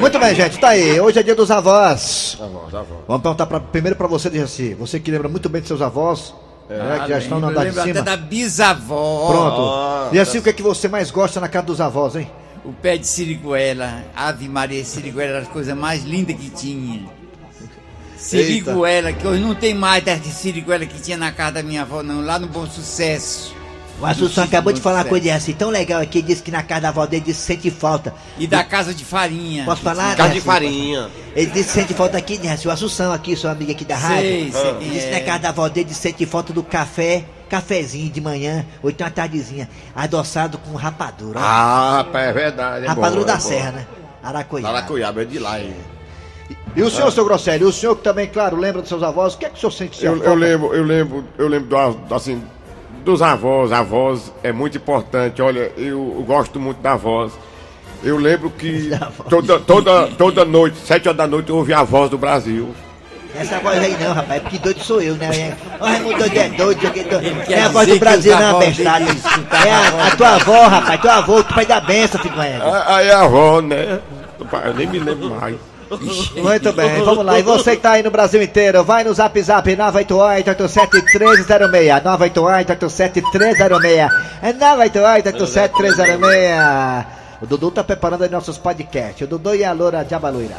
Muito 0.00 0.18
bem, 0.18 0.34
gente, 0.34 0.58
tá 0.58 0.70
aí. 0.70 1.00
Hoje 1.00 1.18
é 1.20 1.22
dia 1.22 1.34
dos 1.36 1.50
avós. 1.52 2.36
Avós, 2.40 2.74
avós. 2.74 2.98
Vamos 3.06 3.22
perguntar 3.22 3.46
pra- 3.46 3.60
primeiro 3.60 3.94
pra 3.96 4.08
você, 4.08 4.28
Jaci. 4.30 4.74
Você 4.74 4.98
que 4.98 5.08
lembra 5.10 5.28
muito 5.28 5.48
bem 5.48 5.62
de 5.62 5.68
seus 5.68 5.80
avós, 5.80 6.34
né, 6.68 7.00
que 7.04 7.10
já 7.10 7.18
estão 7.18 7.38
no 7.38 7.46
eu 7.46 7.50
andar 7.50 7.60
de 7.60 7.66
lembro 7.68 7.82
cima. 7.84 8.00
até 8.00 8.10
da 8.10 8.16
bisavó. 8.16 9.28
Pronto. 9.28 9.60
Ah, 9.72 10.10
Jaci, 10.12 10.38
o 10.38 10.42
que 10.42 10.48
é 10.50 10.52
que 10.52 10.62
você 10.62 10.88
mais 10.88 11.12
gosta 11.12 11.38
na 11.40 11.46
casa 11.48 11.66
dos 11.66 11.80
avós, 11.80 12.16
hein? 12.16 12.28
O 12.64 12.72
pé 12.72 12.96
de 12.96 13.06
siriguela. 13.06 14.04
Ave 14.14 14.48
Maria, 14.48 14.84
siriguela 14.84 15.30
era 15.30 15.42
a 15.42 15.46
coisa 15.46 15.74
mais 15.74 16.04
linda 16.04 16.32
que 16.32 16.50
tinha. 16.50 17.08
Siriguela, 18.16 19.12
que 19.12 19.26
hoje 19.26 19.42
não 19.42 19.54
tem 19.54 19.74
mais 19.74 20.04
das 20.04 20.20
de 20.20 20.30
siriguela 20.30 20.84
que 20.84 21.00
tinha 21.00 21.16
na 21.16 21.30
casa 21.30 21.52
da 21.52 21.62
minha 21.62 21.82
avó, 21.82 22.02
não. 22.02 22.20
Lá 22.20 22.38
no 22.38 22.48
Bom 22.48 22.66
Sucesso. 22.66 23.56
O 24.00 24.06
Assunção 24.06 24.44
acabou 24.44 24.72
de 24.72 24.80
falar 24.80 24.98
uma 24.98 25.04
coisa 25.04 25.34
assim 25.34 25.52
tão 25.52 25.70
legal 25.70 26.00
aqui, 26.00 26.22
disse 26.22 26.40
que 26.40 26.52
na 26.52 26.62
casa 26.62 26.82
da 26.82 26.88
avó 26.90 27.04
dele 27.04 27.24
disse 27.26 27.40
sente 27.40 27.68
falta. 27.68 28.14
E 28.38 28.46
da 28.46 28.62
casa 28.62 28.94
de 28.94 29.04
farinha. 29.04 29.64
Posso 29.64 29.82
falar? 29.82 30.16
Casa 30.16 30.34
de 30.34 30.40
farinha. 30.40 31.10
Ele 31.34 31.50
disse 31.50 31.70
sente 31.70 31.94
falta 31.94 32.16
aqui, 32.16 32.38
né? 32.38 32.56
O 32.64 32.70
Assunção 32.70 33.12
aqui, 33.12 33.34
sua 33.34 33.50
amiga 33.50 33.72
aqui 33.72 33.84
da 33.84 33.96
rádio. 33.96 34.30
Sei, 34.30 34.52
sei 34.52 34.70
Ele 34.80 34.90
disse 34.90 35.08
que 35.08 35.14
é. 35.14 35.18
na 35.18 35.26
casa 35.26 35.38
da 35.40 35.48
avó 35.48 35.68
dele 35.68 35.92
sente 35.92 36.26
falta 36.26 36.52
do 36.52 36.62
café, 36.62 37.24
cafezinho 37.48 38.10
de 38.10 38.20
manhã, 38.20 38.64
ou 38.82 38.90
então 38.90 39.08
tardezinha, 39.10 39.68
adoçado 39.94 40.58
com 40.58 40.76
rapadura. 40.76 41.38
ó. 41.38 41.42
Ah, 41.42 41.96
rapaz, 41.98 42.28
é 42.28 42.32
verdade. 42.32 42.84
É 42.84 42.88
rapadura 42.88 43.20
bom, 43.20 43.26
da 43.26 43.32
é 43.32 43.36
bom. 43.36 43.42
Serra, 43.42 43.72
né? 43.72 43.86
Aracoiá. 44.22 44.68
Aracuiaba, 44.68 45.22
é 45.22 45.24
de 45.24 45.38
lá, 45.38 45.60
hein? 45.60 45.74
E 46.76 46.82
o 46.82 46.90
senhor, 46.90 47.10
seu 47.10 47.24
Grosselio, 47.24 47.68
o 47.68 47.72
senhor 47.72 47.96
que 47.96 48.02
também, 48.02 48.26
claro, 48.28 48.56
lembra 48.56 48.80
dos 48.80 48.88
seus 48.88 49.02
avós, 49.02 49.34
o 49.34 49.38
que 49.38 49.46
é 49.46 49.48
que 49.48 49.56
o 49.56 49.58
senhor 49.58 49.72
sente 49.72 50.04
Eu, 50.04 50.22
eu 50.22 50.34
lembro, 50.34 50.74
eu 50.74 50.84
lembro, 50.84 51.24
eu 51.36 51.48
lembro 51.48 51.68
do, 51.68 52.14
assim, 52.14 52.42
dos 53.04 53.20
avós. 53.22 53.72
Avós 53.72 54.32
é 54.42 54.52
muito 54.52 54.76
importante. 54.76 55.42
Olha, 55.42 55.72
eu, 55.76 56.14
eu 56.16 56.24
gosto 56.26 56.60
muito 56.60 56.80
da 56.80 56.94
voz. 56.94 57.32
Eu 58.02 58.16
lembro 58.16 58.50
que 58.50 58.90
toda, 59.28 59.58
toda, 59.58 60.08
toda 60.08 60.44
noite, 60.44 60.78
sete 60.78 61.08
horas 61.08 61.16
da 61.18 61.26
noite, 61.26 61.50
eu 61.50 61.56
ouvi 61.56 61.72
a 61.72 61.82
voz 61.82 62.10
do 62.10 62.18
Brasil. 62.18 62.74
Essa 63.34 63.60
voz 63.60 63.78
aí 63.78 63.96
não, 64.00 64.12
rapaz, 64.12 64.42
porque 64.42 64.58
doido 64.58 64.82
sou 64.82 65.00
eu, 65.00 65.14
né? 65.16 65.56
Ó, 65.78 65.86
Raimundo 65.86 66.18
doido 66.18 66.36
é 66.36 66.48
doido, 66.48 66.86
é 66.86 67.04
doido. 67.04 67.52
É 67.52 67.62
a 67.62 67.68
voz 67.68 67.88
do 67.88 67.98
Brasil, 67.98 68.36
não, 68.38 68.58
dele 68.58 68.72
escutavam 68.72 69.66
É 69.66 69.70
a 69.70 70.06
a, 70.06 70.16
tua 70.16 70.34
avó, 70.34 70.66
rapaz, 70.66 71.00
tua 71.00 71.14
avó, 71.14 71.42
tu 71.42 71.54
pai 71.54 71.66
da 71.66 71.80
benção, 71.80 72.20
fica 72.20 72.40
Ah, 72.40 72.96
Aí 72.96 73.10
a 73.10 73.20
avó, 73.20 73.60
né? 73.60 74.00
Eu 74.64 74.74
nem 74.74 74.86
me 74.86 74.98
lembro 74.98 75.30
mais. 75.30 75.56
Muito 76.36 76.72
bem, 76.72 77.02
vamos 77.02 77.24
lá. 77.24 77.38
E 77.38 77.42
você 77.42 77.74
que 77.76 77.82
tá 77.82 77.92
aí 77.92 78.02
no 78.02 78.10
Brasil 78.10 78.42
inteiro, 78.42 78.84
vai 78.84 79.02
no 79.04 79.14
zap 79.14 79.40
zap 79.40 79.74
988-87306. 79.74 82.02
988-87306. 82.02 84.10
É 84.42 84.52
988-87306. 84.52 87.06
O 87.40 87.46
Dudu 87.46 87.70
tá 87.70 87.82
preparando 87.84 88.24
aí 88.24 88.30
nossos 88.30 88.58
podcasts. 88.58 89.22
O 89.22 89.26
Dudu 89.26 89.54
e 89.54 89.64
a 89.64 89.72
Loura 89.72 90.04
de 90.04 90.14
Abaloira. 90.14 90.56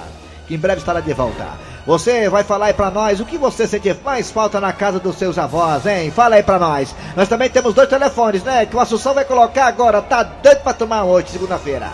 Que 0.48 0.56
em 0.56 0.58
breve 0.58 0.80
estará 0.80 1.00
de 1.00 1.14
volta. 1.14 1.46
Você 1.89 2.29
vai 2.29 2.43
falar 2.43 2.67
aí 2.67 2.74
pra 2.74 2.91
nós 2.91 3.19
o 3.19 3.25
que 3.25 3.36
você 3.36 3.67
sente 3.67 3.91
mais 4.05 4.29
falta 4.29 4.62
na 4.62 4.72
casa 4.72 5.00
dos 5.00 5.15
seus 5.15 5.39
avós, 5.39 5.88
hein? 5.88 6.12
Fala 6.12 6.36
aí 6.36 6.43
pra 6.43 6.60
nós. 6.60 6.93
Nós 7.15 7.27
também 7.27 7.50
temos 7.50 7.74
dois 7.74 7.89
telefones, 7.89 8.43
né? 8.43 8.67
Que 8.67 8.75
o 8.75 8.79
Assunção 8.79 9.15
vai 9.15 9.25
colocar 9.25 9.65
agora. 9.65 10.00
Tá 10.00 10.22
doido 10.22 10.60
pra 10.60 10.72
tomar 10.72 11.05
hoje, 11.05 11.31
segunda-feira. 11.31 11.91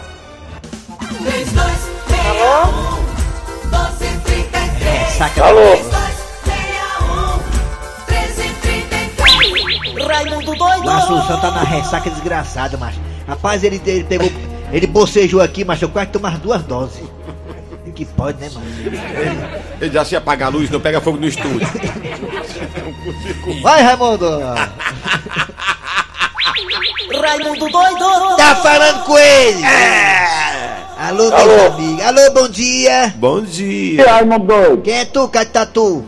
3261 1.00 3.70
1233 3.70 4.86
É, 4.86 5.06
saca. 5.12 5.34
3261 5.34 7.38
1333 8.10 10.08
Raimundo 10.08 10.56
doido! 10.58 10.88
O 10.88 10.90
Assunção 10.90 11.40
tá 11.40 11.52
na 11.52 11.64
ressaca 11.64 12.10
desgraçada, 12.10 12.76
macho. 12.76 13.00
Rapaz, 13.26 13.64
ele, 13.64 13.82
ele 13.86 14.04
pegou. 14.04 14.30
Ele 14.74 14.88
bocejou 14.88 15.42
aqui, 15.42 15.64
macho. 15.64 15.86
Eu 15.86 15.90
quase 15.90 16.10
tomar 16.10 16.38
duas 16.38 16.62
doses. 16.64 17.15
Que 17.96 18.04
pode, 18.04 18.40
né, 18.42 18.50
mano? 18.54 18.66
Ele 19.80 19.92
já 19.92 20.04
se 20.04 20.16
apaga 20.18 20.48
a 20.48 20.50
luz, 20.50 20.70
não 20.70 20.82
pega 20.82 21.00
fogo 21.00 21.18
no 21.18 21.26
estúdio. 21.28 21.66
Vai, 23.64 23.82
Raimundo! 23.82 24.28
Raimundo 27.22 27.70
doido! 27.70 28.36
Tá 28.36 28.56
falando 28.58 29.04
com 29.06 29.18
ele! 29.18 29.64
Alô, 30.98 31.30
meu 31.30 31.68
amigo. 31.74 32.02
Alô, 32.02 32.32
bom 32.34 32.50
dia. 32.50 33.14
Bom 33.16 33.42
dia. 33.42 34.12
Raimundo 34.12 34.46
doido. 34.46 34.82
Quem 34.82 34.94
é 35.00 35.06
tu, 35.06 35.28
Catatu? 35.30 36.04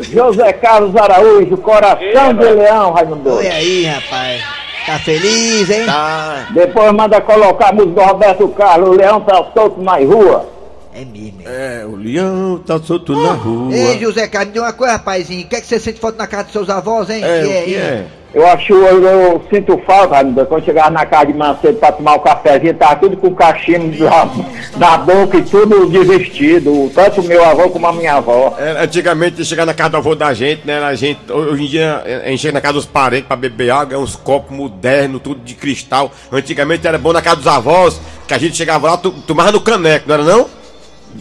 José 0.00 0.52
Carlos 0.54 0.94
Araújo, 0.96 1.56
coração 1.58 2.34
de 2.34 2.44
leão, 2.44 2.92
Raimundo 2.92 3.30
Oi 3.30 3.42
doido. 3.42 3.52
aí, 3.54 3.84
rapaz. 3.86 4.42
Tá 4.84 4.98
feliz, 4.98 5.70
hein? 5.70 5.86
Tá. 5.86 6.48
Depois 6.50 6.92
manda 6.92 7.20
colocar 7.20 7.68
a 7.68 7.72
música 7.72 7.94
do 7.94 8.02
Roberto 8.02 8.48
Carlos, 8.48 8.88
o 8.90 8.92
leão 8.92 9.20
tá 9.20 9.36
solto 9.54 9.80
na 9.80 9.96
rua. 9.96 10.51
É 10.94 11.04
mesmo. 11.04 11.40
É, 11.46 11.86
o 11.86 11.96
leão 11.96 12.58
tá 12.58 12.78
solto 12.78 13.14
na 13.14 13.32
rua. 13.32 13.74
Ei, 13.74 13.98
José 13.98 14.28
Carlos, 14.28 14.48
me 14.48 14.54
diga 14.54 14.66
uma 14.66 14.72
coisa, 14.72 14.92
rapazinho. 14.92 15.44
O 15.44 15.48
que 15.48 15.56
é 15.56 15.60
que 15.60 15.66
você 15.66 15.80
sente 15.80 15.98
falta 15.98 16.18
na 16.18 16.26
casa 16.26 16.44
dos 16.44 16.52
seus 16.52 16.68
avós, 16.68 17.08
hein? 17.08 17.22
É, 17.24 17.40
o 17.40 17.46
que 17.46 17.70
hein? 17.70 17.76
é? 17.76 18.06
Eu 18.34 18.46
acho, 18.46 18.72
eu, 18.72 19.02
eu 19.02 19.42
sinto 19.52 19.76
falta, 19.86 20.22
doido, 20.22 20.46
quando 20.48 20.64
chegava 20.64 20.88
na 20.88 21.04
casa 21.04 21.26
de 21.26 21.34
manhã 21.34 21.56
cedo 21.60 21.78
pra 21.78 21.92
tomar 21.92 22.14
o 22.14 22.20
cafezinho, 22.20 22.72
tava 22.72 22.96
tudo 22.96 23.14
com 23.14 23.34
cachimbo 23.34 23.94
na, 24.04 24.88
na 24.88 24.98
boca 24.98 25.36
e 25.36 25.42
tudo 25.42 25.86
de 25.86 25.98
vestido, 26.02 26.90
tanto 26.94 27.20
o 27.20 27.24
meu 27.24 27.44
avô 27.44 27.68
como 27.68 27.86
a 27.86 27.92
minha 27.92 28.14
avó. 28.14 28.56
É, 28.58 28.82
antigamente, 28.82 29.44
chegar 29.44 29.66
na 29.66 29.74
casa 29.74 29.90
do 29.90 29.96
avô 29.98 30.14
da 30.14 30.32
gente, 30.32 30.66
né? 30.66 30.78
A 30.82 30.94
gente, 30.94 31.30
hoje 31.30 31.64
em 31.64 31.66
dia, 31.66 32.02
a 32.24 32.28
gente 32.30 32.40
chega 32.40 32.54
na 32.54 32.62
casa 32.62 32.74
dos 32.74 32.86
parentes 32.86 33.26
pra 33.26 33.36
beber 33.36 33.70
água, 33.70 33.96
é 33.96 33.98
uns 33.98 34.16
copos 34.16 34.56
modernos, 34.56 35.20
tudo 35.20 35.42
de 35.42 35.54
cristal. 35.54 36.10
Antigamente 36.30 36.86
era 36.86 36.96
bom 36.96 37.12
na 37.12 37.20
casa 37.20 37.36
dos 37.36 37.46
avós, 37.46 38.00
que 38.26 38.32
a 38.32 38.38
gente 38.38 38.56
chegava 38.56 38.92
lá, 38.92 38.96
tu, 38.96 39.10
tomava 39.26 39.52
no 39.52 39.60
caneco, 39.60 40.08
não 40.08 40.14
era 40.14 40.24
não? 40.24 40.61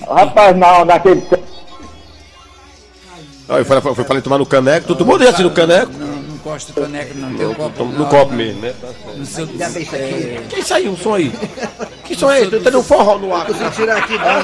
Rapaz, 0.08 0.56
não, 0.56 0.86
naquele 0.86 1.22
tempo. 1.22 1.52
Eu 3.50 3.66
falei, 3.66 3.84
eu 3.86 4.06
falei 4.06 4.22
tomar 4.22 4.38
no 4.38 4.46
caneco, 4.46 4.88
tu 4.88 4.96
tomou 4.96 5.18
desse 5.20 5.44
no 5.44 5.52
caneco? 5.52 5.92
Não, 5.92 6.08
não 6.08 6.38
gosto 6.38 6.72
do 6.72 6.82
caneco, 6.82 7.18
não. 7.18 7.36
Tem 7.36 7.46
um 7.46 7.54
copo. 7.54 7.84
No 7.84 8.00
não. 8.00 8.06
copo 8.06 8.34
mesmo, 8.34 8.62
né? 8.62 8.74
No 9.18 9.26
seu, 9.26 9.46
Já 9.58 9.68
vê 9.68 9.82
isso 9.82 9.96
aqui? 9.96 10.40
Que 10.50 10.60
isso 10.62 10.74
aí, 10.74 10.88
um 10.88 10.96
som 10.96 11.16
aí? 11.16 11.32
Que 12.06 12.16
som 12.16 12.32
é 12.32 12.42
esse? 12.42 12.52
Tá 12.52 12.58
dando 12.60 12.80
um 12.80 12.84
forró 12.84 13.18
no 13.18 13.34
ar. 13.34 13.50
Não 13.50 13.72
tirar 13.72 13.98
aqui, 13.98 14.18
não. 14.18 14.42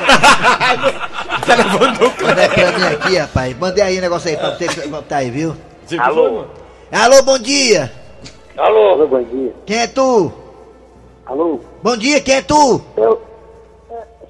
Do 1.48 2.24
Manda 2.25 2.42
aí 2.42 2.50
pra 2.50 2.72
mim 2.72 2.86
aqui, 2.96 3.18
rapaz. 3.18 3.58
Mandei 3.58 3.84
aí 3.84 3.98
o 3.98 4.01
negócio 4.01 4.30
aí 4.30 4.38
pra 4.38 4.56
você 4.56 4.68
que 4.68 4.89
tá 5.04 5.18
aí, 5.18 5.30
viu? 5.30 5.56
Alô? 6.00 6.46
Alô, 6.92 7.24
bom 7.24 7.38
dia. 7.38 7.92
Alô? 8.58 9.06
Bom 9.06 9.24
dia. 9.24 9.54
Quem 9.66 9.77
é 9.77 9.88
tu? 9.88 10.32
Alô? 11.25 11.60
Bom 11.84 11.98
dia, 11.98 12.22
quem 12.22 12.36
é 12.36 12.42
tu? 12.42 12.82
Eu. 12.96 13.26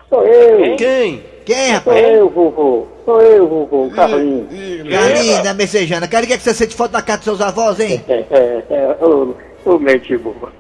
Sou 0.10 0.26
eu. 0.26 0.76
Quem? 0.78 1.24
Quem, 1.46 1.66
Sou 1.68 1.74
rapaz? 1.76 2.04
eu, 2.08 2.30
vovô. 2.30 2.88
Sou 3.06 3.22
eu, 3.22 3.48
vovô. 3.48 3.90
Carlinhos. 3.96 4.48
Carlinhos 4.90 5.44
da 5.44 5.54
Messejana. 5.54 6.08
Cara, 6.08 6.24
o 6.24 6.28
que 6.28 6.34
é 6.34 6.38
que 6.38 6.44
você 6.44 6.54
sente 6.54 6.76
falta 6.76 6.98
na 6.98 7.02
casa 7.02 7.20
dos 7.20 7.26
seus 7.26 7.42
avós, 7.42 7.80
hein? 7.80 8.04
É, 8.08 8.24
é, 8.30 8.64
é, 8.70 8.98
ô, 9.04 9.34
ô, 9.66 9.80
mente 9.80 10.18
boa. 10.18 10.52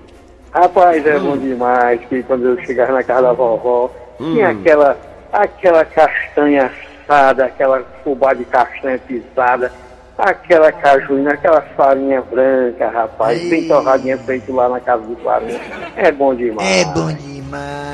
Rapaz, 0.51 1.05
é 1.05 1.19
bom 1.19 1.37
demais 1.37 1.99
que 2.09 2.23
quando 2.23 2.47
eu 2.47 2.65
chegava 2.65 2.93
na 2.93 3.03
casa 3.03 3.23
da 3.23 3.33
vovó, 3.33 3.91
tinha 4.17 4.49
aquela, 4.49 4.97
aquela 5.31 5.85
castanha 5.85 6.71
assada, 7.03 7.45
aquela 7.45 7.83
fubá 8.03 8.33
de 8.33 8.45
castanha 8.45 8.97
pisada, 8.97 9.71
aquela 10.17 10.71
cajuína, 10.71 11.33
aquela 11.33 11.61
farinha 11.61 12.21
branca, 12.21 12.89
rapaz, 12.89 13.39
Ei. 13.41 13.49
bem 13.49 13.67
torradinha 13.67 14.17
feito 14.17 14.51
lá 14.53 14.67
na 14.69 14.79
casa 14.79 15.03
do 15.03 15.15
Clarinho. 15.17 15.59
É 15.95 16.11
bom 16.11 16.33
demais. 16.33 16.81
É 16.81 16.85
bom 16.85 17.07
demais. 17.13 17.36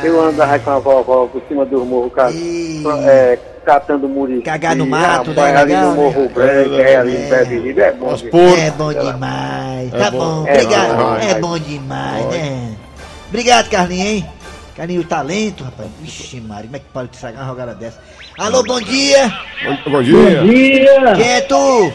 Eu 0.03 0.21
andava 0.25 0.59
com 0.59 0.69
a 0.71 0.79
vovó 0.79 1.27
por 1.27 1.41
cima 1.47 1.65
do 1.65 1.85
morro, 1.85 2.09
ca- 2.09 2.31
Ei. 2.31 2.83
é, 3.05 3.37
catando 3.65 4.07
murici. 4.09 4.41
Cagar 4.41 4.75
no 4.75 4.85
mato, 4.85 5.31
né? 5.31 5.55
ali 5.55 5.71
Legal, 5.73 5.89
no 5.91 5.95
Morro 5.95 6.21
né? 6.21 6.27
Branco, 6.33 6.73
é, 6.75 6.95
ali 6.95 7.15
É. 7.15 7.25
em 7.25 7.29
Pé 7.29 7.43
de 7.45 7.59
Riba, 7.59 7.81
é 7.81 7.91
bom 7.91 8.13
demais. 8.13 8.59
É 8.59 8.71
bom 8.71 8.93
demais. 8.93 9.91
Tá 9.91 10.11
bom, 10.11 10.47
É 10.47 10.53
obrigado. 10.53 10.95
bom, 10.97 11.15
É 11.15 11.39
bom 11.39 11.59
demais, 11.59 12.25
né? 12.27 12.75
Obrigado, 13.29 13.69
Carlinhos, 13.69 14.05
hein? 14.07 14.25
Carlinhos, 14.75 15.05
o 15.05 15.07
talento, 15.07 15.63
rapaz. 15.63 15.89
Vixe, 16.01 16.41
Mário, 16.41 16.65
como 16.65 16.75
é 16.75 16.79
que 16.79 16.85
pode 16.91 17.09
te 17.09 17.13
estragar 17.15 17.41
uma 17.43 17.49
jogada 17.49 17.75
dessa? 17.75 17.99
Alô, 18.39 18.63
bom 18.63 18.81
dia. 18.81 19.31
Bom, 19.85 19.91
bom 19.91 20.01
dia. 20.03 20.41
dia! 20.41 21.13
Quem 21.15 21.31
é 21.31 21.41
tu? 21.41 21.93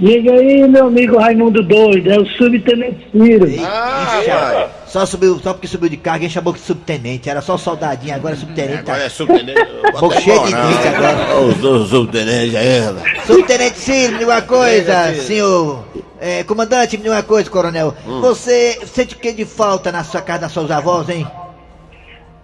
Liga 0.00 0.32
aí, 0.32 0.66
meu 0.68 0.86
amigo 0.88 1.18
Raimundo 1.18 1.62
Doido, 1.62 2.10
é 2.10 2.18
o 2.18 2.26
Subtenente 2.26 3.06
Ciro. 3.12 3.46
Ah, 3.64 4.18
ixi. 4.20 4.70
Só 4.94 5.04
subiu, 5.04 5.40
só 5.42 5.52
porque 5.52 5.66
subiu 5.66 5.88
de 5.88 5.96
carga, 5.96 6.24
e 6.24 6.30
chamou 6.30 6.52
de 6.52 6.60
subtenente. 6.60 7.28
Era 7.28 7.42
só 7.42 7.58
soldadinho, 7.58 8.14
agora 8.14 8.36
é 8.36 8.38
subtenente. 8.38 8.78
Agora 8.78 8.98
Tá. 9.00 9.04
é 9.06 9.08
subtenente. 9.08 9.60
Boca 9.98 10.20
cheia 10.20 10.38
de 10.38 10.52
dente 10.52 10.86
agora. 10.88 11.40
Os 11.40 11.88
subtenentes 11.88 12.54
aí. 12.54 13.26
Subtenente 13.26 13.76
Ciro, 13.80 14.12
me 14.12 14.18
diga 14.20 14.30
uma 14.30 14.42
coisa, 14.42 15.12
senhor. 15.20 15.84
É, 16.20 16.44
comandante, 16.44 16.96
me 16.96 17.02
diga 17.02 17.16
uma 17.16 17.24
coisa, 17.24 17.50
coronel. 17.50 17.92
Você 18.20 18.78
sente 18.86 19.16
o 19.16 19.18
que 19.18 19.32
de 19.32 19.44
falta 19.44 19.90
na 19.90 20.04
sua 20.04 20.22
casa, 20.22 20.42
das 20.42 20.52
suas 20.52 20.70
avós, 20.70 21.08
hein? 21.08 21.26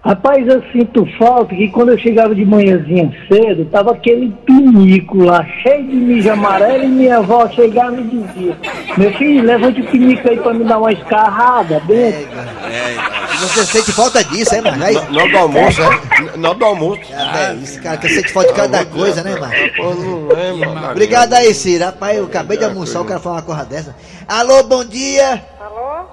Rapaz, 0.02 0.48
eu 0.48 0.62
sinto 0.72 1.04
falta 1.18 1.54
que 1.54 1.68
quando 1.68 1.90
eu 1.90 1.98
chegava 1.98 2.34
de 2.34 2.42
manhãzinha 2.42 3.12
cedo, 3.28 3.66
tava 3.66 3.92
aquele 3.92 4.30
pinico 4.46 5.22
lá, 5.22 5.44
cheio 5.62 5.84
de 5.84 5.94
mijo 5.94 6.30
amarelo, 6.30 6.84
e 6.84 6.88
minha 6.88 7.18
avó 7.18 7.46
chegava 7.50 7.94
e 7.96 8.04
me 8.04 8.24
dizia, 8.24 8.56
meu 8.96 9.12
filho, 9.12 9.44
levante 9.44 9.82
o 9.82 9.86
pinico 9.88 10.26
aí 10.26 10.38
pra 10.38 10.54
me 10.54 10.64
dar 10.64 10.78
uma 10.78 10.90
escarrada, 10.90 11.80
bem. 11.80 12.14
Você 13.40 13.64
sente 13.66 13.92
falta 13.92 14.24
disso, 14.24 14.54
hein, 14.54 14.62
mano? 14.62 14.82
Aí, 14.82 14.94
Na 14.94 15.20
hora 15.22 15.30
do 15.30 15.36
almoço, 15.38 15.82
é? 15.82 16.36
Na 16.38 16.48
hora 16.48 16.58
do 16.58 16.64
almoço. 16.64 17.00
é, 17.12 17.54
isso, 17.56 17.82
cara, 17.82 17.98
que 17.98 18.08
sente 18.08 18.32
falta 18.32 18.48
de 18.48 18.56
cada 18.56 18.86
coisa, 18.86 19.22
né, 19.22 19.36
mano? 19.38 19.52
Pô, 19.76 19.94
não 19.94 20.30
é, 20.32 20.52
mano. 20.52 20.90
Obrigado 20.92 21.34
aí, 21.34 21.52
Ciro. 21.52 21.84
Rapaz, 21.84 22.16
eu 22.16 22.24
acabei 22.24 22.56
de 22.56 22.64
almoçar, 22.64 23.02
o 23.02 23.04
cara 23.04 23.20
falou 23.20 23.36
uma 23.36 23.44
coisa 23.44 23.66
dessa. 23.66 23.94
Alô, 24.26 24.62
bom 24.62 24.82
dia. 24.82 25.42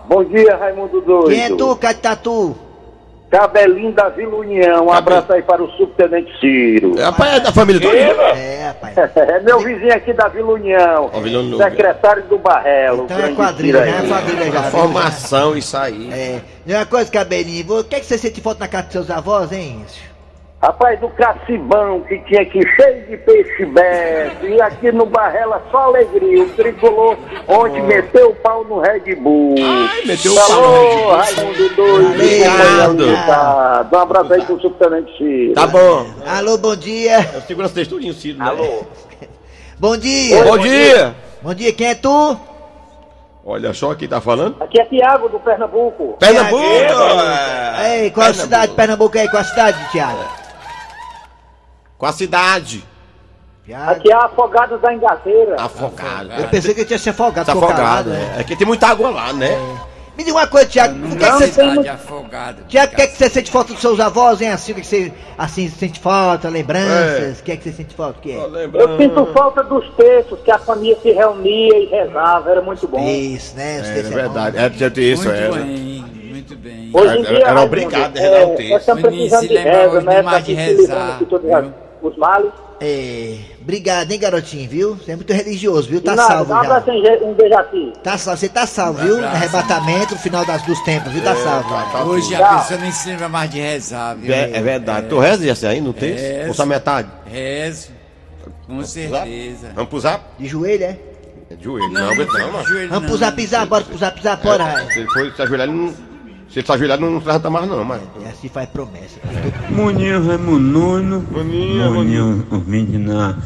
Bom 0.09 0.25
dia, 0.25 0.57
Raimundo 0.57 0.99
Doido. 0.99 1.29
Quem 1.29 1.41
é 1.43 1.49
tu, 1.55 1.73
Catatu? 1.77 2.66
Cabelinho 3.29 3.91
da 3.91 4.07
Vila 4.09 4.37
União. 4.37 4.85
Um 4.85 4.91
abraço 4.91 5.33
aí 5.33 5.41
para 5.41 5.61
o 5.61 5.69
subtenente 5.71 6.31
Ciro. 6.39 6.97
É, 6.97 7.03
rapaz, 7.03 7.35
é 7.35 7.39
da 7.41 7.51
família 7.51 7.81
toda. 7.81 7.97
É, 7.97 8.67
rapaz. 8.67 8.95
É 9.17 9.39
meu 9.41 9.59
vizinho 9.59 9.93
aqui 9.93 10.13
da 10.13 10.27
Vila 10.27 10.53
União. 10.53 11.11
Ó, 11.13 11.19
Vila 11.19 11.39
União. 11.39 11.57
Secretário 11.57 12.23
do 12.23 12.37
Barrelo. 12.37 13.03
Então 13.03 13.19
é 13.19 13.33
quadrilha, 13.33 13.81
né? 13.81 14.01
É 14.03 14.07
quadrilha 14.07 14.51
já. 14.51 14.63
Formação, 14.63 15.57
isso 15.57 15.75
aí. 15.77 16.09
É. 16.11 16.41
E 16.65 16.73
uma 16.73 16.85
coisa, 16.85 17.11
cabelinho, 17.11 17.79
o 17.79 17.83
que, 17.83 17.95
é 17.95 17.99
que 17.99 18.05
você 18.05 18.17
sente 18.17 18.39
falta 18.41 18.61
na 18.61 18.67
casa 18.67 18.83
dos 18.83 18.93
seus 18.93 19.11
avós, 19.11 19.51
hein? 19.51 19.85
Rapaz, 20.59 20.99
do 20.99 21.07
Cacibão, 21.09 22.01
que 22.01 22.17
tinha 22.21 22.41
aqui 22.41 22.59
cheio 22.75 23.05
de 23.05 23.17
peixe 23.17 23.63
beto, 23.63 24.47
e 24.47 24.59
aqui 24.59 24.91
no 24.91 25.05
Barrela 25.05 25.61
só 25.69 25.83
alegria. 25.83 26.43
O 26.43 26.49
tricolor 26.49 27.15
ontem 27.47 27.83
meteu 27.83 28.31
o 28.31 28.35
pau 28.37 28.63
no 28.63 28.79
Red 28.79 29.15
Bull. 29.17 29.53
Ai, 29.59 30.01
meteu 30.05 30.31
o 30.31 30.35
pau 30.35 30.47
no 30.49 30.55
Falou, 30.55 31.15
Raimundo 31.15 31.75
Doido. 31.75 32.09
Obrigado. 32.09 33.03
Um 33.93 33.99
abraço 33.99 34.33
aí 34.33 34.41
pro 34.45 34.59
subtenente 34.59 35.15
Ciro. 35.15 35.53
Tá 35.53 35.67
bom. 35.67 36.07
Alô, 36.25 36.57
bom 36.57 36.75
dia. 36.75 37.19
Eu 37.35 37.41
seguro 37.41 37.67
esse 37.67 37.75
texturinho, 37.75 38.13
Ciro. 38.15 38.39
né? 38.39 38.45
Alô. 38.45 38.83
Bom 39.79 39.95
dia. 39.95 40.43
Bom 40.43 40.57
dia. 40.57 41.15
Bom 41.39 41.53
dia, 41.53 41.71
quem 41.71 41.89
é 41.89 41.93
tu? 41.93 42.35
Olha 43.45 43.71
só 43.75 43.93
quem 43.93 44.07
tá 44.07 44.19
falando. 44.19 44.55
Aqui 44.59 44.81
é 44.81 44.85
Tiago 44.85 45.29
do 45.29 45.39
Pernambuco. 45.39 46.17
Pernambuco. 46.19 46.63
Ei, 47.87 48.09
qual 48.09 48.25
a 48.27 48.33
cidade 48.33 48.71
de 48.71 48.75
Pernambuco 48.75 49.15
aí? 49.15 49.29
Qual 49.29 49.39
a 49.39 49.45
cidade, 49.45 49.77
Thiago? 49.91 50.46
Com 51.97 52.05
a 52.05 52.11
cidade. 52.11 52.83
Aqui 53.87 54.09
é 54.11 54.15
Afogados 54.15 54.79
da 54.79 54.93
Engazeira. 54.93 55.55
Afogado. 55.59 56.31
Eu 56.39 56.47
pensei 56.47 56.73
que 56.73 56.81
eu 56.81 56.85
tinha 56.85 56.97
se 56.99 57.09
afogado. 57.09 57.45
Tá 57.45 57.53
ficou 57.53 57.67
afogado, 57.67 57.85
calado, 57.85 58.09
né? 58.11 58.35
é. 58.37 58.41
É 58.41 58.43
que 58.43 58.55
tem 58.55 58.65
muita 58.65 58.87
água 58.87 59.09
lá, 59.09 59.33
né? 59.33 59.57
Me 60.17 60.23
diga 60.23 60.37
uma 60.37 60.47
coisa, 60.47 60.65
Thiago. 60.67 60.95
O 60.95 61.15
que, 61.17 61.23
é 61.25 61.29
que 61.29 61.37
você... 61.37 61.47
Cidade 61.51 61.89
afogada. 61.89 62.63
Tiago, 62.67 62.93
o 62.93 62.95
que 62.95 63.01
é 63.01 63.07
que 63.07 63.17
você 63.17 63.29
sente 63.29 63.51
falta 63.51 63.73
dos 63.73 63.81
seus 63.81 63.99
avós, 63.99 64.41
hein? 64.41 64.49
Assim, 64.49 64.71
o 64.71 64.75
que, 64.75 64.81
é 64.81 64.83
você 64.83 65.13
assim, 65.37 65.69
sente 65.69 65.99
falta, 65.99 66.49
lembranças? 66.49 67.39
O 67.39 67.43
que 67.43 67.51
é 67.51 67.57
que 67.57 67.63
você 67.65 67.71
sente 67.73 67.93
falta? 67.93 68.17
O 68.19 68.21
que 68.21 68.31
é? 68.31 68.69
Eu 68.73 68.97
sinto 68.97 69.25
falta 69.33 69.63
dos 69.63 69.87
textos 69.95 70.39
que 70.43 70.49
a 70.49 70.57
família 70.57 70.97
se 71.03 71.11
reunia 71.11 71.77
e 71.77 71.85
rezava, 71.87 72.49
era 72.49 72.61
muito 72.61 72.87
bom. 72.87 73.05
Isso, 73.07 73.55
né? 73.57 73.81
Os 73.81 73.87
É, 73.89 73.99
é 73.99 74.01
verdade. 74.03 74.57
É, 74.57 74.69
tinha 74.69 75.05
isso, 75.05 75.25
Muito 75.27 75.37
é. 75.37 75.49
bem, 75.51 76.05
muito 76.31 76.55
bem. 76.55 76.89
Hoje 76.93 77.17
em 77.17 77.25
Era- 77.25 77.35
dia, 77.35 77.47
era 77.47 77.61
obrigado 77.61 78.17
a 78.17 78.19
rezar 78.21 78.45
o 78.47 78.55
texto. 78.55 78.69
Nós 78.71 78.79
estamos 78.81 79.01
precisando 79.03 79.41
de 79.41 79.47
se 79.49 79.53
lembra 79.53 79.71
reza, 79.73 79.97
hoje 79.97 80.05
né? 80.05 80.15
demais 80.15 80.25
Pra 80.29 80.39
de 80.39 80.45
se 80.45 80.53
rezar? 80.53 81.19
Os 82.01 82.15
males. 82.17 82.51
É, 82.79 83.37
obrigado, 83.59 84.11
hein, 84.11 84.19
garotinho, 84.19 84.69
viu? 84.69 84.95
Você 84.95 85.11
é 85.11 85.15
muito 85.15 85.33
religioso, 85.33 85.89
viu? 85.89 85.99
Tá 85.99 86.15
nada, 86.15 86.27
salvo 86.31 86.53
dá 86.53 86.61
um 86.61 86.63
já. 86.65 86.79
Je- 86.81 87.23
um 87.23 87.33
Dejaci. 87.33 87.93
Tá 88.03 88.17
salvo, 88.19 88.39
você 88.39 88.49
tá 88.49 88.67
salvo, 88.67 88.99
viu? 89.01 89.15
abraço. 89.17 89.35
Arrebatamento, 89.35 90.15
final 90.19 90.45
das, 90.45 90.61
dos 90.61 90.79
tempos, 90.81 91.11
viu? 91.11 91.23
Tá 91.23 91.35
salvo. 91.35 91.69
tá 91.91 92.03
Hoje 92.03 92.35
Tchau. 92.35 92.43
a 92.43 92.57
pessoa 92.59 92.79
nem 92.79 92.91
se 92.91 93.09
lembra 93.09 93.27
mais 93.29 93.49
de 93.49 93.59
rezar, 93.59 94.15
viu? 94.15 94.31
É, 94.31 94.51
é 94.57 94.61
verdade. 94.61 95.07
Tu 95.07 95.17
reza 95.17 95.47
esse 95.49 95.65
aí 95.65 95.81
no 95.81 95.91
texto? 95.91 96.23
Rezo. 96.23 96.47
Ou 96.49 96.53
só 96.53 96.65
metade? 96.67 97.09
Rezo. 97.25 97.89
Com 98.67 98.83
certeza. 98.83 99.71
Vamos 99.73 99.89
pro 99.89 99.99
zap? 99.99 100.23
De 100.37 100.45
joelho, 100.47 100.83
é? 100.83 100.97
É 101.49 101.55
de 101.55 101.63
joelho. 101.63 101.89
Não, 101.91 102.13
não, 102.13 102.51
mano. 102.51 102.65
joelho 102.67 102.89
Vamos 102.89 103.03
não. 103.03 103.09
pro 103.09 103.17
zap 103.17 103.35
pisar, 103.35 103.65
bora 103.65 103.83
pro 103.85 103.97
zap 103.97 104.15
pisar, 104.17 104.37
bora. 104.37 104.63
É, 104.65 104.85
Se 104.93 104.99
ele 104.99 105.07
for 105.09 105.31
se 105.35 105.41
ajoelhar, 105.41 105.67
ele 105.67 105.77
não. 105.77 105.93
Se 106.49 106.59
ele 106.59 106.65
se 106.65 106.71
ajoelhar, 106.71 106.99
não 106.99 107.13
levanta 107.15 107.49
mais, 107.49 107.67
não, 107.67 107.83
mas. 107.83 108.01
É 108.23 108.29
assim 108.29 108.47
faz 108.47 108.69
promessa. 108.69 109.19
Maninho 109.69 110.25
Raimundo 110.25 111.23
Maninho, 111.31 111.93
Maninho, 111.93 112.47
os 112.49 112.65
meninos 112.65 113.13
na 113.13 113.37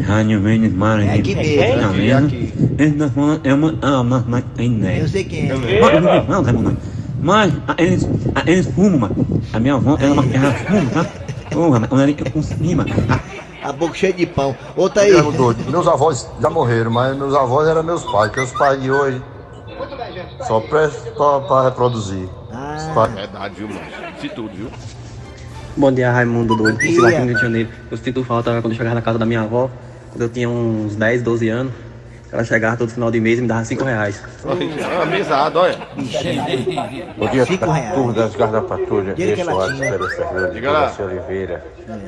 Rádio 0.00 0.40
Mendes 0.40 0.72
Maranhão. 0.72 1.14
É 1.14 1.18
aqui 1.18 1.34
mesmo. 1.34 2.76
Tá 2.76 2.90
não 2.96 3.10
falam, 3.10 3.40
é 3.42 3.54
uma. 3.54 3.74
Ah, 3.82 4.02
mas. 4.02 4.24
Mas. 4.26 4.44
Aí, 4.58 5.00
Eu 5.00 5.08
sei 5.08 5.24
quem 5.24 5.50
é. 5.50 5.80
Mas, 5.80 6.28
não, 6.28 6.42
Raimundo. 6.42 6.76
Mas, 7.20 7.52
ah, 7.66 7.74
eles, 7.78 8.08
ah, 8.34 8.42
eles 8.46 8.66
fumam, 8.66 9.00
mano. 9.00 9.42
A 9.52 9.58
minha 9.58 9.74
avó, 9.74 9.96
ela, 10.00 10.24
ela 10.32 10.52
fuma, 10.52 10.90
tá? 10.90 11.06
Porra, 11.50 11.80
mas 11.80 11.90
ela 11.90 12.06
fica 12.06 12.30
com 12.30 12.42
cima. 12.42 12.86
A 13.62 13.72
boca 13.72 13.94
cheia 13.94 14.12
de 14.12 14.26
pão. 14.26 14.54
Outra 14.76 15.02
aí. 15.02 15.12
Meus 15.68 15.88
avós 15.88 16.28
já 16.40 16.48
morreram, 16.48 16.90
mas 16.90 17.16
meus 17.16 17.34
avós 17.34 17.66
eram 17.66 17.82
meus 17.82 18.04
pais, 18.04 18.30
que 18.30 18.40
os 18.40 18.52
pais 18.52 18.80
de 18.80 18.90
hoje 18.90 19.20
só 20.46 20.60
pra, 20.60 20.88
pra 21.40 21.64
reproduzir. 21.64 22.28
Pais- 22.94 23.12
Verdade, 23.12 23.54
viu, 23.56 23.68
mano? 23.68 23.80
Se 24.20 24.28
tudo, 24.28 24.50
viu? 24.54 24.68
Bom 25.76 25.92
dia, 25.92 26.10
Raimundo 26.10 26.56
Doido. 26.56 26.78
dia. 26.78 26.90
Eu 26.90 26.94
sou 26.96 27.06
aqui 27.06 27.18
no 27.18 27.24
Rio 27.26 27.34
de 27.34 27.40
Janeiro. 27.40 27.68
Eu 27.90 27.96
sinto 27.98 28.24
falta 28.24 28.50
quando 28.62 28.72
eu 28.72 28.76
chegava 28.76 28.94
na 28.94 29.02
casa 29.02 29.18
da 29.18 29.26
minha 29.26 29.42
avó, 29.42 29.68
quando 30.10 30.22
eu 30.22 30.28
tinha 30.28 30.48
uns 30.48 30.96
10, 30.96 31.22
12 31.22 31.48
anos. 31.48 31.72
Ela 32.36 32.44
chegava 32.44 32.76
todo 32.76 32.90
final 32.90 33.10
de 33.10 33.18
mês 33.18 33.38
e 33.38 33.42
me 33.42 33.48
dava 33.48 33.64
5 33.64 33.82
reais. 33.82 34.22
Amizade, 35.02 35.56
olha. 35.56 35.78
Bom 37.16 37.28
dia, 37.28 37.46
turma 37.46 38.12
das 38.12 38.34
garras 38.36 38.52
da 38.52 38.60
patrulha. 38.60 39.14
Eu 39.16 39.36
Fernandes, 39.36 40.52
Diga 40.52 40.70
lá. 40.70 40.88
José 40.88 41.04
Oliveira, 41.04 41.64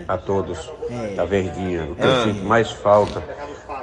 a 0.07 0.19
todos 0.19 0.71
É. 0.91 1.15
da 1.15 1.25
Verdinha. 1.25 1.85
O 1.85 1.95
que 1.95 2.03
eu 2.05 2.25
sinto 2.25 2.45
mais 2.45 2.71
falta 2.71 3.23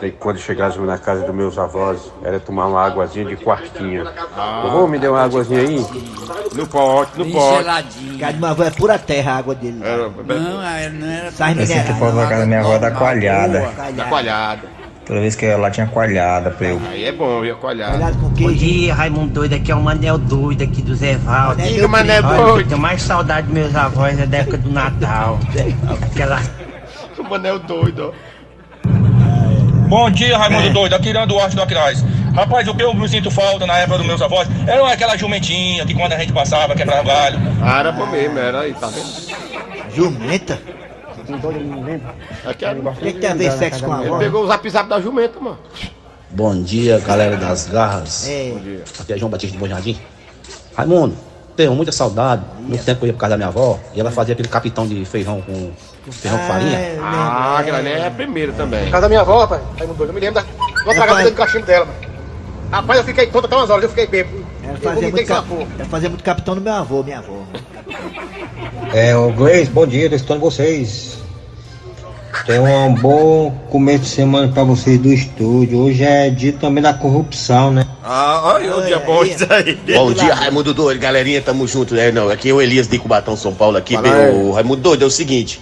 é 0.03 0.10
quando 0.12 0.38
chegássemos 0.38 0.86
na 0.88 0.99
casa 0.99 1.25
dos 1.25 1.34
meus 1.34 1.58
avós, 1.58 2.12
era 2.23 2.39
tomar 2.39 2.67
uma 2.67 2.86
águazinha 2.86 3.25
de 3.25 3.38
quartinho. 3.38 4.08
Ah. 4.38 4.67
Vovô, 4.69 4.88
me 4.88 4.99
deu 4.99 5.13
uma 5.13 5.23
águazinha 5.23 5.62
aí? 5.62 5.84
No 6.53 6.67
pote, 6.67 7.17
no 7.17 7.25
pote. 7.31 7.58
geladinho. 7.58 8.19
Cara 8.19 8.34
de 8.34 8.38
uma 8.38 8.51
avó 8.51 8.63
é 8.65 8.69
pura 8.69 8.99
terra 8.99 9.31
a 9.31 9.38
água 9.38 9.55
dele. 9.55 9.81
Era, 9.84 10.10
Não, 10.10 10.62
era- 10.62 10.89
não 10.93 11.08
era... 11.08 11.31
Sais 11.31 11.58
minerais. 11.58 11.97
falta 11.97 12.13
na 12.15 12.27
casa 12.27 12.41
da 12.41 12.45
minha 12.45 12.60
avó 12.60 12.77
da 12.77 12.91
coalhada. 12.91 13.71
da 13.95 14.05
coalhada. 14.05 14.74
Toda 15.05 15.19
vez 15.19 15.35
que 15.35 15.45
eu 15.45 15.49
ia 15.49 15.57
lá 15.57 15.69
tinha 15.69 15.85
coalhada 15.85 16.49
pra 16.49 16.67
eu. 16.67 16.81
Aí 16.89 17.05
é 17.05 17.11
bom, 17.11 17.39
viu? 17.41 17.53
a 17.53 17.57
Coalhada. 17.57 18.11
Com 18.13 18.29
Bom 18.29 18.51
dia, 18.51 18.93
Raimundo 18.93 19.33
Doido. 19.33 19.53
Aqui 19.53 19.71
é 19.71 19.75
o 19.75 19.81
Manel 19.81 20.17
Doido 20.17 20.63
aqui 20.63 20.81
do 20.81 20.95
Zé 20.95 21.15
Valdo. 21.15 21.61
Diga, 21.61 21.81
eu 21.81 21.87
doido. 22.23 22.67
tenho 22.69 22.81
mais 22.81 23.03
saudade 23.03 23.45
dos 23.45 23.53
meus 23.53 23.75
avós 23.75 24.17
na 24.17 24.37
época 24.37 24.57
do 24.57 24.71
Natal. 24.71 25.39
Aquela 26.11 26.41
O 27.19 27.23
Manel 27.23 27.59
doido, 27.59 28.11
ó. 28.11 28.35
Bom 29.87 30.09
dia, 30.09 30.37
Raimundo 30.37 30.71
Doido, 30.71 30.95
aqui 30.95 31.09
Irã 31.09 31.27
Duarte 31.27 31.55
do 31.55 31.61
Aquiraz. 31.61 32.03
Rapaz, 32.33 32.67
o 32.67 32.73
que 32.73 32.83
eu 32.83 32.93
me 32.93 33.07
sinto 33.07 33.29
falta 33.29 33.67
na 33.67 33.77
época 33.77 33.99
dos 33.99 34.07
meus 34.07 34.21
avós 34.21 34.47
era 34.67 34.91
aquela 34.91 35.15
jumentinha 35.15 35.85
que 35.85 35.93
quando 35.93 36.13
a 36.13 36.17
gente 36.17 36.33
passava 36.33 36.75
quebrava 36.75 37.03
galho. 37.03 37.39
Ah, 37.61 37.79
era 37.79 37.91
bom 37.91 38.07
mesmo, 38.07 38.39
era 38.39 38.61
aí, 38.61 38.73
tá 38.73 38.87
vendo? 38.87 39.07
Jumenta? 39.95 40.59
Aqui 42.45 42.65
era... 42.65 42.79
O 42.79 42.93
que, 42.95 43.13
que 43.13 43.19
tem 43.19 43.29
a 43.31 43.35
ver 43.35 43.51
sexo 43.51 43.83
com 43.83 43.93
a 43.93 43.99
Ele 43.99 44.07
avó? 44.09 44.17
pegou 44.19 44.43
o 44.43 44.47
zap 44.47 44.69
zap 44.69 44.89
da 44.89 44.99
jumenta, 45.01 45.39
mano. 45.39 45.57
Bom 46.31 46.61
dia, 46.61 46.99
galera 46.99 47.38
das 47.38 47.67
garras. 47.67 48.27
É. 48.27 48.53
Aqui 48.99 49.13
é 49.13 49.17
João 49.17 49.29
Batista 49.31 49.53
de 49.53 49.59
Bom 49.59 49.67
Jardim. 49.67 49.97
Raimundo, 50.75 51.15
tenho 51.55 51.73
muita 51.73 51.91
saudade. 51.91 52.43
No 52.59 52.77
tempo 52.77 52.99
que 52.99 53.05
eu 53.05 53.07
ia 53.07 53.13
por 53.13 53.19
casa 53.19 53.31
da 53.31 53.38
minha 53.38 53.47
avó, 53.49 53.79
e 53.93 53.99
ela 53.99 54.11
fazia 54.11 54.33
aquele 54.33 54.49
capitão 54.49 54.85
de 54.88 55.05
feijão 55.05 55.41
com 55.41 55.71
feijão 56.11 56.38
com 56.39 56.45
farinha. 56.45 56.77
É, 56.77 56.97
Ah, 57.01 57.57
aquela 57.59 57.79
é 57.79 58.07
a 58.07 58.11
primeira 58.11 58.51
também. 58.53 58.85
Casa 58.89 59.01
da 59.01 59.07
minha 59.09 59.21
avó, 59.21 59.39
rapaz, 59.41 59.61
Raimundo 59.77 60.03
eu 60.03 60.13
me 60.13 60.19
lembro 60.19 60.35
da. 60.35 60.45
Uma 60.83 60.93
É, 60.93 61.07
pai. 61.07 61.23
do 61.23 61.31
cachimbo 61.33 61.65
dela, 61.65 61.85
mano. 61.85 62.15
Rapaz, 62.71 62.99
eu 62.99 63.05
fiquei 63.05 63.27
tonto 63.27 63.45
até 63.45 63.55
umas 63.55 63.69
horas, 63.69 63.83
eu 63.83 63.89
fiquei 63.89 64.07
bêbado. 64.07 64.45
Ela 64.63 64.73
Eu 64.73 64.81
fazia 64.81 65.09
muito, 65.09 65.27
cap... 65.27 65.47
ela 65.79 65.85
fazia 65.89 66.09
muito 66.09 66.23
capitão 66.23 66.55
no 66.55 66.61
meu 66.61 66.73
avô, 66.73 67.03
minha 67.03 67.19
avó. 67.19 67.43
É, 68.95 69.13
ô 69.13 69.29
Gleice, 69.29 69.69
bom 69.69 69.86
dia, 69.86 70.10
tô 70.10 70.15
escutando 70.15 70.39
vocês. 70.39 71.17
Tenham 72.45 72.88
um 72.88 72.93
bom 72.93 73.51
começo 73.69 74.03
de 74.03 74.10
semana 74.10 74.47
pra 74.47 74.63
vocês 74.63 74.97
do 74.97 75.12
estúdio. 75.12 75.79
Hoje 75.79 76.01
é 76.01 76.29
dia 76.29 76.53
também 76.53 76.81
da 76.81 76.93
corrupção, 76.93 77.71
né? 77.71 77.86
Ah, 78.01 78.53
olha 78.53 78.77
o 78.77 78.86
dia 78.86 78.97
bom 78.99 79.25
isso 79.25 79.45
aí. 79.49 79.77
Bom 79.93 80.13
dia, 80.13 80.34
Raimundo 80.34 80.73
Doido, 80.73 80.97
galerinha, 80.97 81.41
tamo 81.41 81.67
junto, 81.67 81.93
né? 81.93 82.10
Não, 82.10 82.29
aqui 82.29 82.51
é 82.51 82.53
o 82.53 82.62
Elias 82.62 82.88
de 82.88 82.97
Cubatão, 82.97 83.36
São 83.36 83.53
Paulo, 83.53 83.75
aqui, 83.75 83.97
aí. 83.97 84.34
o 84.34 84.53
Raimundo 84.53 84.81
Doido, 84.81 85.03
é 85.03 85.08
o 85.08 85.12
seguinte. 85.12 85.60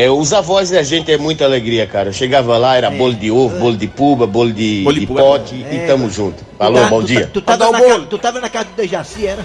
É, 0.00 0.08
os 0.08 0.32
avós 0.32 0.70
da 0.70 0.80
gente 0.84 1.10
é 1.10 1.18
muita 1.18 1.44
alegria, 1.44 1.84
cara. 1.84 2.10
Eu 2.10 2.12
chegava 2.12 2.56
lá, 2.56 2.76
era 2.76 2.88
bolo 2.88 3.14
de 3.14 3.32
ovo, 3.32 3.58
bolo 3.58 3.76
de 3.76 3.88
puba, 3.88 4.28
bolo 4.28 4.52
de, 4.52 4.82
Bolo 4.84 4.94
de 4.94 5.00
de 5.00 5.06
pote 5.08 5.66
É. 5.68 5.74
e 5.74 5.86
tamo 5.88 6.08
junto. 6.08 6.44
Falou, 6.56 6.80
tá- 6.82 6.88
bom 6.88 7.00
tu 7.00 7.06
dia. 7.08 7.20
tá- 7.26 7.30
Tu 7.32 7.40
tava, 7.42 7.72
na 7.72 7.80
casa, 7.80 8.06
tu 8.08 8.18
tava 8.18 8.40
na 8.40 8.48
casa 8.48 8.64
do 8.66 8.74
Dejaci, 8.76 9.26
era? 9.26 9.44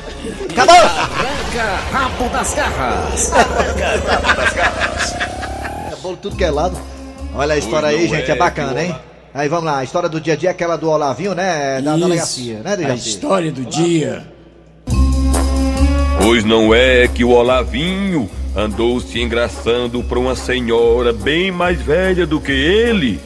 Acabou! 0.51 0.75
Rabo 1.91 2.29
das 2.29 2.53
garras. 2.53 3.31
É 5.91 5.95
bolo 6.03 6.17
tudo 6.17 6.35
que 6.35 6.43
é 6.43 6.51
lado. 6.51 6.77
Olha 7.33 7.55
a 7.55 7.57
história 7.57 7.87
aí, 7.89 8.07
gente, 8.07 8.29
é 8.29 8.35
bacana, 8.35 8.83
hein? 8.83 8.95
Aí 9.33 9.49
vamos 9.49 9.65
lá, 9.65 9.79
a 9.79 9.83
história 9.83 10.07
do 10.07 10.21
dia 10.21 10.33
a 10.33 10.35
dia 10.35 10.49
é 10.49 10.51
aquela 10.51 10.75
do 10.75 10.87
Olavinho, 10.87 11.33
né? 11.33 11.81
Da 11.81 11.93
Isso. 11.95 12.03
delegacia, 12.03 12.59
né, 12.63 12.73
A 12.73 12.75
Dejaci? 12.75 13.09
história 13.09 13.51
do 13.51 13.65
dia. 13.65 14.23
Pois 16.21 16.43
não 16.45 16.73
é 16.75 17.07
que 17.07 17.23
o 17.23 17.29
Olavinho 17.31 18.29
andou 18.55 18.99
se 18.99 19.21
engraçando 19.21 20.03
pra 20.03 20.19
uma 20.19 20.35
senhora 20.35 21.11
bem 21.11 21.51
mais 21.51 21.81
velha 21.81 22.25
do 22.25 22.39
que 22.39 22.51
ele? 22.51 23.19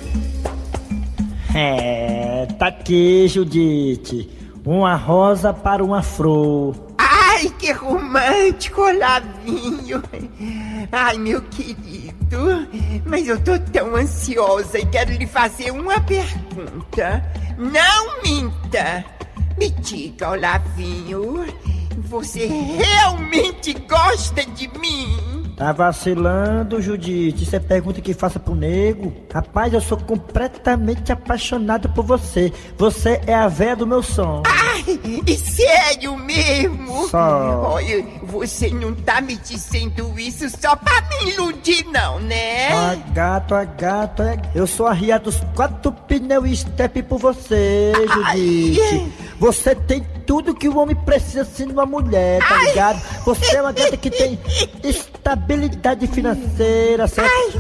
É, 1.54 2.48
tá 2.58 2.68
aqui, 2.68 3.28
Judite. 3.28 4.30
Uma 4.66 4.96
rosa 4.96 5.54
para 5.54 5.84
uma 5.84 6.02
flor. 6.04 6.76
Ai, 6.98 7.52
que 7.58 7.72
romântico, 7.72 8.82
Olavinho. 8.82 10.04
Ai, 10.92 11.18
meu 11.18 11.42
querido, 11.42 12.68
mas 13.06 13.28
eu 13.28 13.40
tô 13.42 13.58
tão 13.72 13.96
ansiosa 13.96 14.80
e 14.80 14.86
quero 14.86 15.14
lhe 15.14 15.28
fazer 15.28 15.72
uma 15.72 16.00
pergunta. 16.02 17.24
Não 17.58 18.22
minta. 18.24 19.06
Me 19.58 19.70
diga, 19.70 20.32
Olavinho, 20.32 21.46
você 21.98 22.46
realmente 22.46 23.74
gosta 23.74 24.46
de 24.46 24.68
mim? 24.80 25.38
Tá 25.58 25.72
vacilando, 25.72 26.80
Judite. 26.80 27.44
Isso 27.44 27.56
é 27.56 27.60
pergunta 27.60 28.00
que 28.00 28.14
faça 28.14 28.40
pro 28.40 28.54
nego. 28.54 29.12
Rapaz, 29.34 29.74
eu 29.74 29.82
sou 29.82 29.98
completamente 29.98 31.12
apaixonado 31.12 31.90
por 31.90 32.06
você. 32.06 32.54
Você 32.78 33.20
é 33.26 33.34
a 33.34 33.48
véia 33.48 33.76
do 33.76 33.88
meu 33.88 34.04
som. 34.04 34.44
E 34.46 34.67
sério 35.38 36.18
mesmo? 36.18 37.08
Só. 37.10 37.62
Olha, 37.74 38.06
você 38.24 38.70
não 38.70 38.94
tá 38.94 39.22
me 39.22 39.36
dizendo 39.38 40.18
isso 40.20 40.50
só 40.50 40.76
pra 40.76 41.02
me 41.02 41.32
iludir, 41.32 41.86
não, 41.92 42.20
né? 42.20 42.72
Ah, 42.74 42.96
gato, 43.14 43.56
ah, 43.56 43.64
gato, 43.64 44.24
é. 44.24 44.38
Eu 44.54 44.68
sou 44.68 44.88
a 44.88 44.94
ria 44.94 45.20
dos 45.20 45.42
quatro 45.56 45.92
pneus 45.92 46.50
e 46.50 46.58
step 46.58 47.04
por 47.04 47.20
você, 47.20 47.92
Judite. 47.96 49.12
Você 49.40 49.76
tem 49.76 50.06
tudo 50.26 50.54
que 50.54 50.68
o 50.68 50.78
homem 50.78 50.96
precisa 50.96 51.46
sendo 51.46 51.72
uma 51.72 51.86
mulher, 51.86 52.40
tá 52.48 52.58
ligado? 52.58 53.02
Você 53.26 53.56
é 53.56 53.62
uma 53.62 53.72
gata 53.72 53.96
que 53.96 54.10
tem 54.10 54.40
estabilidade 54.84 56.08
financeira, 56.08 57.08
certo? 57.08 57.60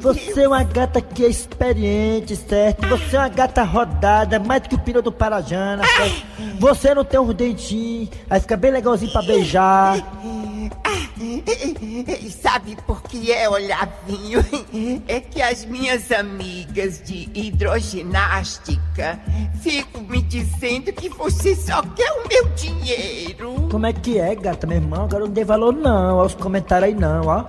Você 0.00 0.42
é 0.42 0.48
uma 0.48 0.62
gata 0.62 1.00
que 1.00 1.24
é 1.24 1.28
experiente, 1.28 2.36
certo? 2.36 2.86
Você 2.88 3.16
é 3.16 3.18
uma 3.18 3.28
gata 3.28 3.62
rodada, 3.64 4.38
mais 4.38 4.62
do 4.62 4.68
que 4.68 4.74
o 4.76 4.78
pneu 4.78 5.02
do 5.02 5.10
Parajana, 5.10 5.82
certo? 5.84 6.22
Você 6.58 6.94
não 6.94 7.04
tem 7.04 7.18
uns 7.18 7.34
dentinhos, 7.34 8.08
aí 8.30 8.40
fica 8.40 8.56
bem 8.56 8.70
legalzinho 8.70 9.10
pra 9.10 9.22
beijar. 9.22 9.96
Sabe 12.30 12.76
por 12.86 13.02
que 13.02 13.32
é, 13.32 13.48
Olavinho? 13.48 14.44
É 15.08 15.20
que 15.20 15.42
as 15.42 15.64
minhas 15.64 16.12
amigas 16.12 17.02
de 17.02 17.28
hidroginástica 17.34 19.20
ficam 19.60 20.02
me 20.02 20.22
dizendo 20.22 20.92
que 20.92 21.08
você 21.08 21.54
só 21.54 21.82
quer 21.82 22.10
o 22.12 22.28
meu 22.28 22.48
dinheiro. 22.50 23.68
Como 23.70 23.86
é 23.86 23.92
que 23.92 24.18
é, 24.18 24.34
gata, 24.34 24.66
meu 24.66 24.76
irmão? 24.76 25.04
Agora 25.04 25.24
não 25.24 25.32
dei 25.32 25.44
valor 25.44 25.74
não 25.74 26.20
aos 26.20 26.34
comentários 26.34 26.90
aí 26.90 26.94
não, 26.94 27.26
ó. 27.26 27.44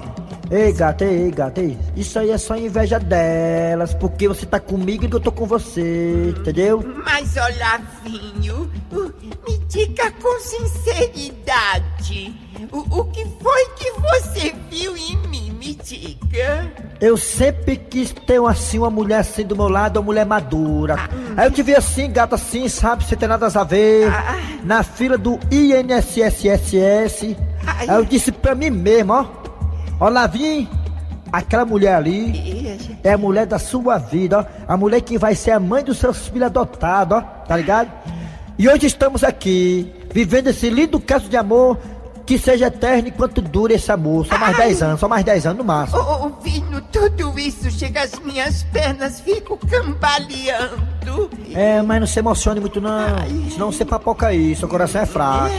Ei, 0.51 0.73
gata, 0.73 1.05
ei, 1.05 1.29
gata, 1.29 1.61
ei. 1.61 1.77
Isso 1.95 2.17
aí 2.17 2.31
é 2.31 2.37
só 2.37 2.55
inveja 2.57 2.99
delas, 2.99 3.93
porque 3.93 4.27
você 4.27 4.47
tá 4.47 4.59
comigo 4.59 5.05
e 5.05 5.11
eu 5.11 5.19
tô 5.19 5.31
com 5.31 5.45
você, 5.45 6.33
entendeu? 6.35 6.83
Mas, 7.05 7.35
Olavinho, 7.37 8.69
uh, 8.91 9.13
me 9.47 9.57
diga 9.67 10.11
com 10.13 10.39
sinceridade. 10.39 11.85
O, 12.71 12.99
o 12.99 13.05
que 13.05 13.25
foi 13.41 13.65
que 13.75 13.91
você 13.91 14.55
viu 14.69 14.95
em 14.95 15.17
mim? 15.27 15.51
Me 15.51 15.75
diga. 15.75 16.71
Eu 17.01 17.17
sempre 17.17 17.75
quis 17.75 18.11
ter 18.11 18.41
assim 18.45 18.79
uma 18.79 18.89
mulher 18.89 19.19
assim 19.19 19.45
do 19.45 19.55
meu 19.55 19.67
lado, 19.67 19.97
uma 19.97 20.05
mulher 20.05 20.25
madura. 20.25 20.95
Aí 21.35 21.47
eu 21.47 21.51
te 21.51 21.61
vi 21.61 21.75
assim, 21.75 22.11
gata, 22.11 22.35
assim, 22.35 22.67
sabe, 22.69 23.03
sem 23.03 23.17
ter 23.17 23.27
nada 23.27 23.47
a 23.47 23.63
ver. 23.63 24.09
Na 24.63 24.83
fila 24.83 25.17
do 25.17 25.39
INSSSS. 25.51 27.35
Aí 27.65 27.87
eu 27.87 28.05
disse 28.05 28.31
pra 28.31 28.55
mim 28.55 28.69
mesmo, 28.69 29.13
ó. 29.13 29.25
Ó, 29.99 30.07
Lavim, 30.07 30.67
aquela 31.31 31.65
mulher 31.65 31.95
ali 31.95 32.77
é 33.03 33.13
a 33.13 33.17
mulher 33.17 33.45
da 33.45 33.59
sua 33.59 33.97
vida, 33.97 34.39
ó. 34.39 34.45
A 34.73 34.77
mulher 34.77 35.01
que 35.01 35.17
vai 35.17 35.35
ser 35.35 35.51
a 35.51 35.59
mãe 35.59 35.83
dos 35.83 35.97
seus 35.97 36.27
filhos 36.29 36.47
adotados, 36.47 37.17
ó. 37.17 37.21
Tá 37.21 37.57
ligado? 37.57 37.91
E 38.57 38.67
hoje 38.67 38.87
estamos 38.87 39.23
aqui, 39.23 39.89
vivendo 40.11 40.47
esse 40.47 40.69
lindo 40.69 40.99
caso 40.99 41.27
de 41.29 41.37
amor 41.37 41.77
que 42.25 42.37
seja 42.37 42.67
eterno 42.67 43.07
enquanto 43.07 43.41
dure 43.41 43.73
esse 43.73 43.91
amor. 43.91 44.25
Só 44.25 44.37
mais 44.37 44.55
10 44.55 44.83
anos, 44.83 44.99
só 44.99 45.07
mais 45.07 45.25
10 45.25 45.45
anos 45.47 45.57
no 45.57 45.63
máximo. 45.63 45.99
Ouvindo 45.99 46.79
tudo 46.91 47.39
isso, 47.39 47.71
chega 47.71 48.03
às 48.03 48.19
minhas 48.19 48.61
pernas, 48.63 49.19
fico 49.19 49.57
cambaleando. 49.67 51.29
É, 51.53 51.81
mas 51.81 51.99
não 51.99 52.07
se 52.07 52.19
emocione 52.19 52.59
muito 52.59 52.79
não, 52.79 52.91
senão 53.51 53.71
você 53.71 53.83
papoca 53.83 54.27
aí, 54.27 54.55
seu 54.55 54.67
coração 54.67 55.01
é 55.01 55.05
fraco. 55.07 55.49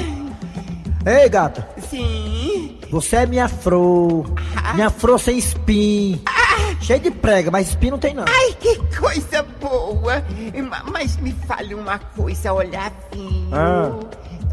Ei, 1.05 1.29
gata. 1.29 1.67
Sim. 1.89 2.79
Você 2.91 3.17
é 3.17 3.27
minha 3.27 3.49
flor. 3.49 4.27
Minha 4.75 4.91
flor 4.91 5.19
sem 5.19 5.39
espinho. 5.39 6.21
Cheio 6.81 7.01
de 7.01 7.11
prega, 7.11 7.51
mas 7.51 7.69
espinho 7.71 7.93
não 7.93 7.99
tem 7.99 8.15
não. 8.15 8.25
Ai, 8.29 8.53
que 8.61 8.77
coisa 8.99 9.43
boa! 9.61 10.23
Ma- 10.69 10.85
Mas 10.93 11.17
me 11.17 11.33
fale 11.49 11.75
uma 11.75 11.99
coisa, 11.99 12.53
Olavinho. 12.53 13.49
Ah. 13.53 13.93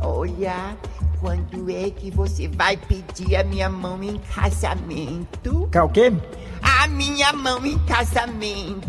Olha, 0.02 0.78
quando 1.20 1.70
é 1.70 1.90
que 1.90 2.12
você 2.12 2.48
vai 2.48 2.78
pedir 2.78 3.36
a 3.36 3.44
minha 3.44 3.70
mão 3.70 4.04
em 4.04 4.20
casamento? 4.36 5.68
Cá 5.72 5.84
o 5.84 5.90
quê? 5.90 6.14
A 6.62 6.88
minha 6.88 7.34
mão 7.34 7.66
em 7.66 7.78
casamento. 7.86 8.88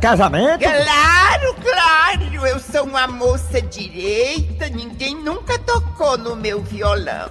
Casamento? 0.00 0.60
Claro, 0.60 1.54
claro. 1.62 2.46
Eu 2.46 2.58
sou 2.58 2.84
uma 2.84 3.06
moça 3.06 3.60
direita. 3.60 4.68
Ninguém 4.68 5.14
nunca 5.14 5.58
tocou 5.58 6.16
no 6.16 6.36
meu 6.36 6.62
violão. 6.62 7.28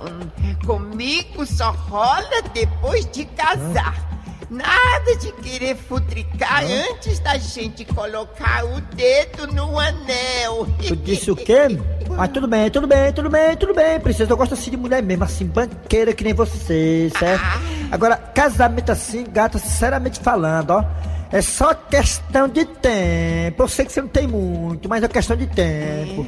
Comigo 0.66 1.46
só 1.46 1.72
rola 1.72 2.42
depois 2.54 3.10
de 3.12 3.26
casar. 3.26 3.98
Hum. 4.06 4.09
Nada 4.50 5.16
de 5.20 5.32
querer 5.32 5.76
futricar 5.76 6.64
antes 6.64 7.20
da 7.20 7.38
gente 7.38 7.86
colocar 7.86 8.66
o 8.66 8.82
dedo 8.96 9.46
no 9.54 9.78
anel. 9.80 10.68
Tu 10.88 10.96
disse 10.96 11.30
o 11.30 11.36
quê? 11.36 11.68
Mas 12.10 12.32
tudo 12.32 12.48
bem, 12.48 12.70
tudo 12.72 12.88
bem, 12.88 13.14
tudo 13.14 13.30
bem, 13.30 13.56
tudo 13.56 13.74
bem, 13.76 14.00
princesa. 14.00 14.34
Eu 14.34 14.38
gosto 14.38 14.56
assim 14.56 14.72
de 14.72 14.78
mulher 14.78 15.04
mesmo, 15.04 15.24
assim, 15.24 15.46
banqueira 15.46 16.14
que 16.14 16.24
nem 16.24 16.34
você, 16.34 17.12
certo? 17.18 17.44
Agora, 17.92 18.18
casamento 18.18 18.92
assim, 18.92 19.24
gata, 19.32 19.60
sinceramente 19.60 20.20
falando, 20.20 20.72
ó. 20.72 20.84
É 21.32 21.42
só 21.42 21.76
questão 21.76 22.48
de 22.48 22.66
tempo. 22.66 23.62
Eu 23.62 23.68
sei 23.68 23.86
que 23.86 23.92
você 23.92 24.02
não 24.02 24.08
tem 24.08 24.26
muito, 24.26 24.90
mas 24.90 25.04
é 25.04 25.08
questão 25.08 25.38
de 25.38 25.46
tempo. 25.46 26.26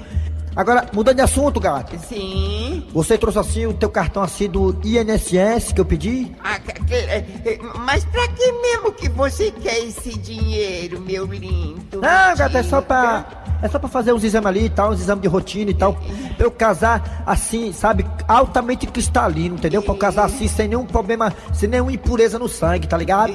Agora, 0.56 0.86
mudando 0.94 1.16
de 1.16 1.22
assunto, 1.22 1.60
gato. 1.60 1.98
Sim. 2.08 2.86
Você 2.94 3.18
trouxe 3.18 3.40
assim 3.40 3.66
o 3.66 3.74
teu 3.74 3.90
cartão 3.90 4.22
assim 4.22 4.50
do 4.50 4.78
INSS 4.84 5.72
que 5.74 5.80
eu 5.80 5.86
pedi? 5.86 6.32
Ah, 6.44 6.60
eh, 6.90 7.24
eh, 7.46 7.60
mas 7.86 8.04
pra 8.06 8.28
que 8.28 8.52
mesmo 8.52 8.92
que 8.92 9.08
você 9.10 9.52
quer 9.52 9.80
esse 9.80 10.18
dinheiro, 10.18 11.00
meu 11.00 11.26
lindo? 11.26 12.02
Não, 12.02 12.36
gata, 12.36 12.58
é 12.58 12.64
só 12.64 12.82
pra. 12.82 13.42
É 13.64 13.70
só 13.70 13.78
pra 13.78 13.88
fazer 13.88 14.12
uns 14.12 14.24
exames 14.24 14.48
ali 14.48 14.66
e 14.66 14.70
tal, 14.70 14.92
uns 14.92 15.00
exames 15.00 15.22
de 15.22 15.28
rotina 15.28 15.70
e 15.70 15.74
tal. 15.74 15.94
Pra 16.36 16.46
eu 16.48 16.52
casar 16.52 17.24
assim, 17.26 17.72
sabe, 17.72 18.06
altamente 18.28 18.88
cristalino, 18.88 19.56
entendeu? 19.56 19.84
Pra 19.84 19.94
eu 19.94 19.98
casar 19.98 20.26
assim, 20.26 20.48
sem 20.48 20.68
nenhum 20.68 20.86
problema, 20.86 21.32
sem 21.54 21.70
nenhuma 21.70 21.92
impureza 21.92 22.40
no 22.40 22.50
sangue, 22.50 22.88
tá 22.88 22.98
ligado? 22.98 23.34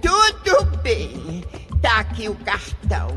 Tudo 0.00 0.76
bem. 0.82 1.42
Tá 1.80 2.00
aqui 2.00 2.28
o 2.28 2.34
cartão. 2.36 3.08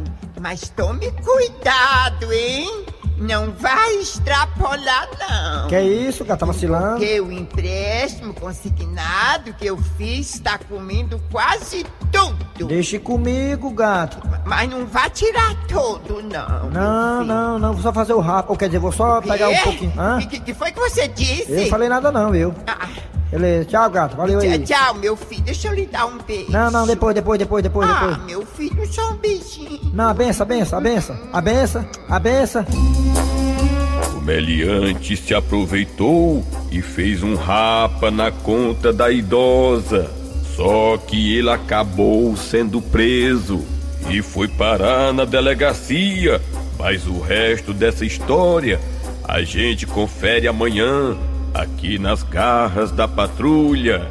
Mas 0.42 0.70
tome 0.70 1.12
cuidado, 1.12 2.32
hein? 2.32 2.86
Não 3.18 3.52
vai 3.52 3.96
extrapolar, 3.96 5.08
não. 5.20 5.68
Que 5.68 5.80
isso, 5.80 6.24
gata, 6.26 6.40
tá 6.40 6.46
vacilando? 6.46 6.98
Porque 6.98 7.22
o 7.22 7.32
empréstimo 7.32 8.34
consignado 8.34 9.54
que 9.54 9.66
eu 9.66 9.78
fiz 9.98 10.36
está 10.36 10.58
comendo 10.58 11.22
quase 11.32 11.86
tudo. 12.12 12.68
Deixe 12.68 13.00
comigo, 13.00 13.70
gato. 13.72 14.18
Mas 14.46 14.70
não 14.70 14.86
vai 14.86 15.10
tirar 15.10 15.56
todo, 15.68 16.22
não. 16.22 16.70
Não, 16.70 17.24
não, 17.24 17.60
não, 17.60 17.74
vou 17.74 17.82
só 17.82 17.94
fazer 17.94 18.14
o 18.14 18.20
rápido. 18.20 18.52
Ou 18.52 18.58
quer 18.58 18.68
dizer, 18.68 18.80
vou 18.80 18.92
só 18.92 19.22
pegar 19.22 19.50
um 19.50 19.58
pouquinho. 19.58 19.94
Hã? 19.98 20.18
O 20.18 20.28
que, 20.28 20.40
que 20.40 20.54
foi 20.54 20.72
que 20.72 20.80
você 20.80 21.08
disse? 21.08 21.52
Eu 21.52 21.68
falei 21.68 21.88
nada 21.88 22.12
não, 22.12 22.36
eu. 22.36 22.54
Beleza, 23.32 23.66
tchau, 23.66 23.90
gato. 23.90 24.16
Valeu 24.16 24.40
aí. 24.40 24.60
Tchau, 24.60 24.78
tchau, 24.78 24.94
meu 24.96 25.16
filho. 25.18 25.42
Deixa 25.44 25.68
eu 25.68 25.74
lhe 25.74 25.86
dar 25.88 26.06
um 26.06 26.18
beijo. 26.20 26.52
Não, 26.52 26.70
não, 26.72 26.86
depois, 26.86 27.14
depois, 27.16 27.40
depois, 27.40 27.64
depois, 27.64 27.90
Ah, 27.90 27.94
depois. 27.94 28.18
meu 28.26 28.46
filho, 28.46 28.94
só 28.94 29.12
um 29.12 29.16
beijinho. 29.16 29.92
Não, 29.94 30.10
a 30.10 30.14
benção, 30.14 30.44
a 30.44 30.48
benção, 30.48 30.78
a 30.78 30.82
benção. 30.82 31.18
A 31.34 31.42
benção, 31.42 31.86
a 32.08 32.20
benção. 32.20 32.66
Meliante 34.26 35.16
se 35.16 35.36
aproveitou 35.36 36.44
e 36.72 36.82
fez 36.82 37.22
um 37.22 37.36
rapa 37.36 38.10
na 38.10 38.32
conta 38.32 38.92
da 38.92 39.12
idosa. 39.12 40.10
Só 40.56 40.98
que 40.98 41.38
ele 41.38 41.52
acabou 41.52 42.36
sendo 42.36 42.82
preso 42.82 43.64
e 44.10 44.24
foi 44.24 44.48
parar 44.48 45.14
na 45.14 45.26
delegacia. 45.26 46.42
Mas 46.80 47.06
o 47.06 47.20
resto 47.20 47.72
dessa 47.72 48.04
história 48.04 48.80
a 49.24 49.44
gente 49.44 49.86
confere 49.86 50.48
amanhã 50.48 51.16
aqui 51.54 52.00
nas 52.00 52.24
garras 52.24 52.92
da 52.92 53.08
patrulha. 53.08 54.10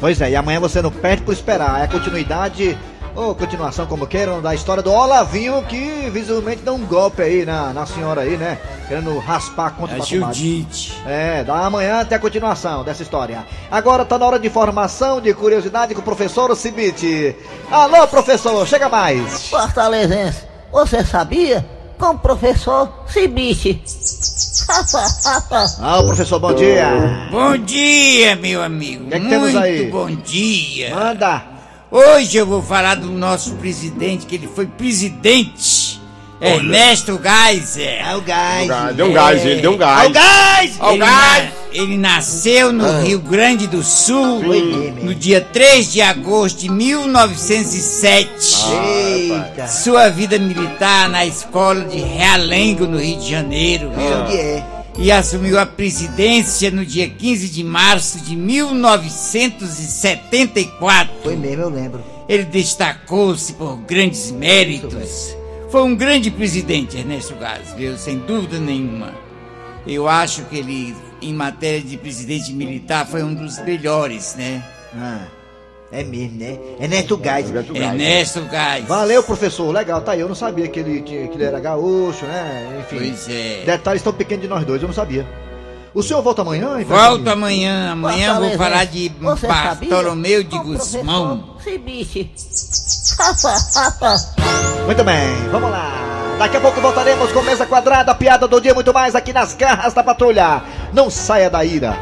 Pois 0.00 0.20
é, 0.20 0.30
e 0.30 0.36
amanhã 0.36 0.58
você 0.58 0.82
não 0.82 0.90
perde 0.90 1.22
por 1.22 1.32
esperar. 1.32 1.80
É 1.80 1.84
a 1.84 1.88
continuidade, 1.88 2.76
ou 3.16 3.34
continuação, 3.34 3.86
como 3.86 4.06
queiram, 4.06 4.42
da 4.42 4.54
história 4.54 4.82
do 4.82 4.92
Olavinho 4.92 5.62
que 5.64 6.10
visivelmente 6.10 6.62
dá 6.62 6.72
um 6.72 6.84
golpe 6.84 7.22
aí 7.22 7.46
na, 7.46 7.72
na 7.72 7.86
senhora 7.86 8.20
aí, 8.20 8.36
né? 8.36 8.58
Querendo 8.86 9.18
raspar 9.18 9.68
a 9.68 9.70
conta 9.70 9.96
comadre. 9.96 10.38
Judite. 10.38 10.92
É, 11.06 11.42
da 11.42 11.54
amanhã 11.64 12.00
até 12.00 12.14
a 12.16 12.18
continuação 12.18 12.84
dessa 12.84 13.02
história. 13.02 13.44
Agora 13.70 14.04
tá 14.04 14.18
na 14.18 14.26
hora 14.26 14.38
de 14.38 14.46
informação, 14.46 15.20
de 15.20 15.32
curiosidade 15.32 15.94
com 15.94 16.02
o 16.02 16.04
professor 16.04 16.54
Cibite. 16.54 17.34
Alô, 17.70 18.06
professor, 18.06 18.66
chega 18.66 18.88
mais. 18.88 19.48
Fortalezense, 19.48 20.42
você 20.70 21.02
sabia? 21.02 21.66
Com 21.98 22.10
o 22.10 22.18
professor 22.18 22.92
Cibiche. 23.06 23.82
Ah, 25.80 26.00
o 26.00 26.04
professor, 26.04 26.38
bom 26.38 26.52
dia. 26.52 27.28
Bom 27.30 27.56
dia, 27.56 28.36
meu 28.36 28.62
amigo. 28.62 29.08
que 29.08 29.14
é 29.14 29.18
que 29.18 29.24
Muito 29.24 29.30
temos 29.30 29.56
aí? 29.56 29.90
bom 29.90 30.10
dia. 30.10 30.94
Manda. 30.94 31.55
Hoje 31.90 32.36
eu 32.36 32.46
vou 32.46 32.62
falar 32.62 32.96
do 32.96 33.06
nosso 33.12 33.54
presidente, 33.54 34.26
que 34.26 34.34
ele 34.34 34.48
foi 34.54 34.66
presidente. 34.66 35.86
Ernesto 36.38 37.18
Geiser. 37.22 38.06
É 38.06 38.14
o 38.14 38.20
gás. 38.20 38.68
Deu 38.94 39.06
um 39.06 39.12
gás, 39.12 39.42
ele 39.46 39.62
deu 39.62 39.72
um 39.72 39.76
gás. 39.78 40.04
É 40.04 40.08
o 40.08 40.12
gás! 40.12 40.78
Ele, 40.90 40.98
gás! 40.98 41.44
na- 41.44 41.50
ele 41.72 41.96
nasceu 41.96 42.72
no 42.74 42.84
Ah. 42.84 43.00
Rio 43.00 43.18
Grande 43.20 43.66
do 43.66 43.82
Sul 43.82 44.40
mesmo. 44.40 45.02
no 45.04 45.14
dia 45.14 45.40
3 45.40 45.90
de 45.90 46.02
agosto 46.02 46.58
de 46.60 46.68
1907. 46.70 48.66
Eita. 48.70 49.66
Sua 49.66 50.10
vida 50.10 50.38
militar 50.38 51.08
na 51.08 51.24
escola 51.24 51.84
de 51.86 51.98
Realengo, 52.00 52.86
no 52.86 52.98
Rio 53.00 53.18
de 53.18 53.30
Janeiro. 53.30 53.90
viu? 53.96 54.18
Onde 54.24 54.36
é? 54.36 54.62
E 54.98 55.12
assumiu 55.12 55.58
a 55.58 55.66
presidência 55.66 56.70
no 56.70 56.82
dia 56.84 57.08
15 57.08 57.48
de 57.50 57.62
março 57.62 58.18
de 58.20 58.34
1974. 58.34 61.14
Foi 61.22 61.36
mesmo, 61.36 61.64
eu 61.64 61.68
lembro. 61.68 62.02
Ele 62.28 62.44
destacou-se 62.44 63.52
por 63.52 63.76
grandes 63.82 64.30
méritos. 64.30 65.36
Foi 65.70 65.82
um 65.82 65.94
grande 65.94 66.30
presidente, 66.30 66.96
Ernesto 66.96 67.34
Gás, 67.34 67.74
viu? 67.76 67.98
Sem 67.98 68.20
dúvida 68.20 68.58
nenhuma. 68.58 69.12
Eu 69.86 70.08
acho 70.08 70.46
que 70.46 70.56
ele, 70.56 70.96
em 71.20 71.34
matéria 71.34 71.82
de 71.82 71.98
presidente 71.98 72.50
militar, 72.52 73.06
foi 73.06 73.22
um 73.22 73.34
dos 73.34 73.58
melhores, 73.58 74.34
né? 74.36 74.64
Ah, 74.94 75.26
é 75.92 76.02
mesmo, 76.02 76.38
né? 76.38 76.58
É 76.80 76.88
Neto 76.88 77.16
Gás. 77.16 77.50
Ernesto 77.50 78.42
Gás. 78.42 78.84
Valeu, 78.86 79.22
professor. 79.22 79.72
Legal, 79.72 80.00
tá 80.00 80.12
aí. 80.12 80.20
Eu 80.20 80.28
não 80.28 80.34
sabia 80.34 80.68
que 80.68 80.80
ele, 80.80 81.02
tinha, 81.02 81.28
que 81.28 81.34
ele 81.36 81.44
era 81.44 81.60
gaúcho, 81.60 82.26
né? 82.26 82.80
Enfim. 82.80 82.98
Pois 82.98 83.28
é. 83.28 83.62
Detalhes 83.64 84.02
tão 84.02 84.12
pequenos 84.12 84.42
de 84.42 84.48
nós 84.48 84.64
dois, 84.64 84.82
eu 84.82 84.88
não 84.88 84.94
sabia. 84.94 85.26
O 85.94 86.02
senhor 86.02 86.20
volta 86.20 86.42
amanhã? 86.42 86.78
Volto 86.84 87.26
amanhã. 87.28 87.92
Amanhã 87.92 88.34
eu 88.34 88.40
vou 88.40 88.58
falar 88.58 88.84
de 88.84 89.10
você? 89.18 89.46
Bartolomeu 89.46 90.42
de 90.44 90.58
Guzmão. 90.58 91.56
Cibiche. 91.64 92.30
Muito 94.84 95.04
bem, 95.04 95.48
vamos 95.50 95.70
lá. 95.70 96.36
Daqui 96.38 96.58
a 96.58 96.60
pouco 96.60 96.82
voltaremos 96.82 97.32
com 97.32 97.40
mesa 97.40 97.64
quadrada, 97.64 98.14
piada 98.14 98.46
do 98.46 98.60
dia 98.60 98.72
e 98.72 98.74
muito 98.74 98.92
mais 98.92 99.14
aqui 99.14 99.32
nas 99.32 99.54
garras 99.54 99.94
da 99.94 100.02
patrulha. 100.02 100.62
Não 100.92 101.08
saia 101.08 101.48
da 101.48 101.64
ira. 101.64 101.96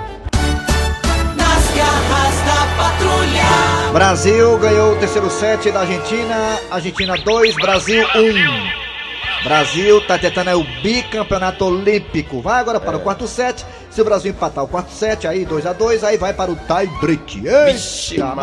Nas 1.37 1.70
garras 1.77 2.37
da 2.43 2.43
patrulha. 2.77 3.93
Brasil 3.93 4.59
ganhou 4.59 4.93
o 4.93 4.97
terceiro 4.97 5.31
set 5.31 5.71
da 5.71 5.81
Argentina. 5.81 6.59
Argentina 6.71 7.17
2, 7.17 7.55
Brasil 7.57 8.07
1. 8.15 9.45
Brasil 9.45 10.01
tá 10.07 10.17
tentando 10.19 10.49
aí 10.49 10.55
o 10.55 10.65
bicampeonato 10.83 11.67
olímpico. 11.67 12.41
Vai 12.41 12.61
agora 12.61 12.81
para 12.81 12.97
o 12.97 13.01
quarto 13.01 13.27
set. 13.29 13.65
Se 13.91 14.01
o 14.01 14.05
Brasil 14.05 14.31
empatar 14.33 14.65
o 14.65 14.69
quarto 14.69 14.91
set, 14.91 15.27
aí 15.27 15.45
2 15.45 15.67
a 15.67 15.73
2 15.73 16.03
aí 16.03 16.17
vai 16.17 16.33
para 16.33 16.51
o 16.51 16.57
tie 16.57 16.87
break. 17.01 17.45
Eita. 17.47 18.35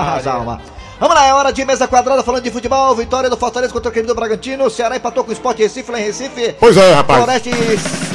Vamos 0.99 1.15
lá, 1.15 1.25
é 1.25 1.33
hora 1.33 1.51
de 1.51 1.65
mesa 1.65 1.87
quadrada 1.87 2.21
falando 2.21 2.43
de 2.43 2.51
futebol. 2.51 2.95
Vitória 2.95 3.27
do 3.31 3.35
Fortaleza 3.35 3.73
contra 3.73 3.89
o 3.89 3.91
crime 3.91 4.07
do 4.07 4.13
Bragantino. 4.13 4.69
Ceará 4.69 4.95
empatou 4.95 5.23
com 5.23 5.31
o 5.31 5.33
Sport 5.33 5.57
Recife 5.57 5.91
lá 5.91 5.99
em 5.99 6.03
Recife. 6.03 6.55
Pois 6.59 6.77
é, 6.77 6.93
rapaz. 6.93 7.23
Floresta 7.23 7.49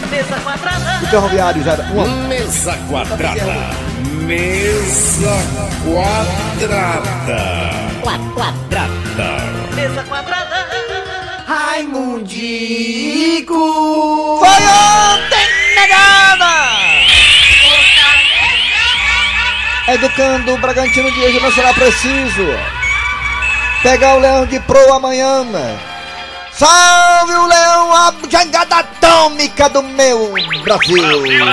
Mesa 0.08 0.40
quadrada. 0.40 1.00
e 1.02 1.06
Ferroviário 1.08 1.62
0 1.64 1.82
1 1.82 2.28
Mesa 2.28 2.78
quadrada. 2.88 3.42
Mesa 4.26 5.38
quadrada. 5.84 7.42
Quadrada. 8.02 8.88
Mesa 9.72 10.02
quadrada. 10.02 10.66
Raimundico! 11.46 13.54
Foi 14.40 14.48
ontem, 14.48 15.46
negada! 15.76 16.50
Educando 19.94 20.54
o 20.54 20.58
Bragantino 20.58 21.08
de 21.12 21.20
hoje 21.20 21.38
não 21.38 21.52
será 21.52 21.72
preciso. 21.72 22.48
Pegar 23.84 24.16
o 24.16 24.18
Leão 24.18 24.44
de 24.44 24.58
Pro 24.58 24.92
amanhã. 24.92 25.46
Salve 26.50 27.32
o 27.32 27.46
Leão, 27.46 27.94
a 27.94 28.12
jangada 28.28 28.78
atômica 28.78 29.68
do 29.68 29.84
meu 29.84 30.32
Brasil. 30.64 31.46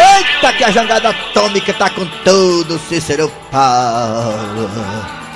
Eita, 0.00 0.52
que 0.52 0.64
a 0.64 0.70
jangada 0.70 1.10
atômica 1.10 1.72
tá 1.74 1.90
com 1.90 2.06
tudo, 2.24 2.78
Cícero 2.88 3.30
Paulo. 3.50 4.70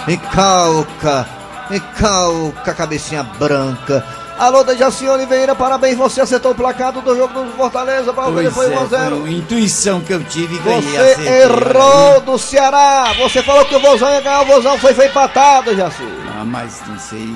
Encalca, 0.08 1.26
encalca, 1.70 2.74
cabecinha 2.74 3.22
branca. 3.22 4.04
Alô, 4.38 4.64
Dejaci 4.64 5.08
Oliveira, 5.08 5.54
parabéns, 5.54 5.96
você 5.96 6.20
acertou 6.20 6.52
o 6.52 6.54
placado 6.54 7.00
do 7.00 7.16
jogo 7.16 7.44
do 7.44 7.52
Fortaleza, 7.52 8.12
Pois 8.12 8.52
foi 8.52 8.66
é, 8.66 8.78
1 8.78 8.82
a 8.82 8.86
0 8.86 9.10
foi 9.10 9.18
uma 9.18 9.30
intuição 9.30 10.00
que 10.00 10.12
eu 10.12 10.24
tive 10.24 10.56
e 10.56 10.58
ganhei. 10.58 10.82
Você 10.82 10.96
acertei. 10.96 11.42
errou 11.42 12.20
do 12.20 12.38
Ceará. 12.38 13.14
Você 13.18 13.42
falou 13.42 13.64
que 13.64 13.76
o 13.76 13.80
Vozão 13.80 14.10
ia 14.10 14.20
ganhar, 14.20 14.42
o 14.42 14.46
Vozão 14.46 14.76
foi, 14.78 14.92
foi 14.92 15.06
empatado, 15.06 15.76
Jaci. 15.76 16.02
Ah, 16.36 16.44
mas 16.44 16.82
não 16.86 16.98
sei. 16.98 17.32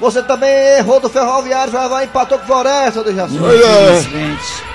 Você 0.00 0.20
também 0.22 0.52
errou 0.78 0.98
do 0.98 1.08
Ferroviário, 1.08 1.72
já 1.72 1.86
vai 1.86 2.04
empatou 2.06 2.38
com 2.38 2.44
o 2.44 2.46
Floresta, 2.48 3.04
do 3.04 3.14
Jaci. 3.14 3.36
Infelizmente. 3.36 4.71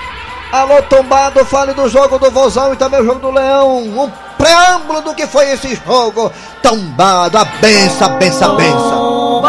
Alô, 0.50 0.80
tombado, 0.82 1.44
fale 1.44 1.74
do 1.74 1.88
jogo 1.90 2.18
do 2.18 2.30
Vozão 2.30 2.72
e 2.72 2.76
também 2.76 3.00
o 3.00 3.04
jogo 3.04 3.20
do 3.20 3.30
Leão. 3.30 3.80
Um 3.80 4.10
preâmbulo 4.38 5.02
do 5.02 5.14
que 5.14 5.26
foi 5.26 5.50
esse 5.50 5.78
jogo. 5.86 6.32
Tombado, 6.62 7.36
a 7.36 7.44
benção, 7.44 8.06
a 8.06 8.10
benção, 8.16 8.54
a 8.54 8.56
benção. 8.56 9.42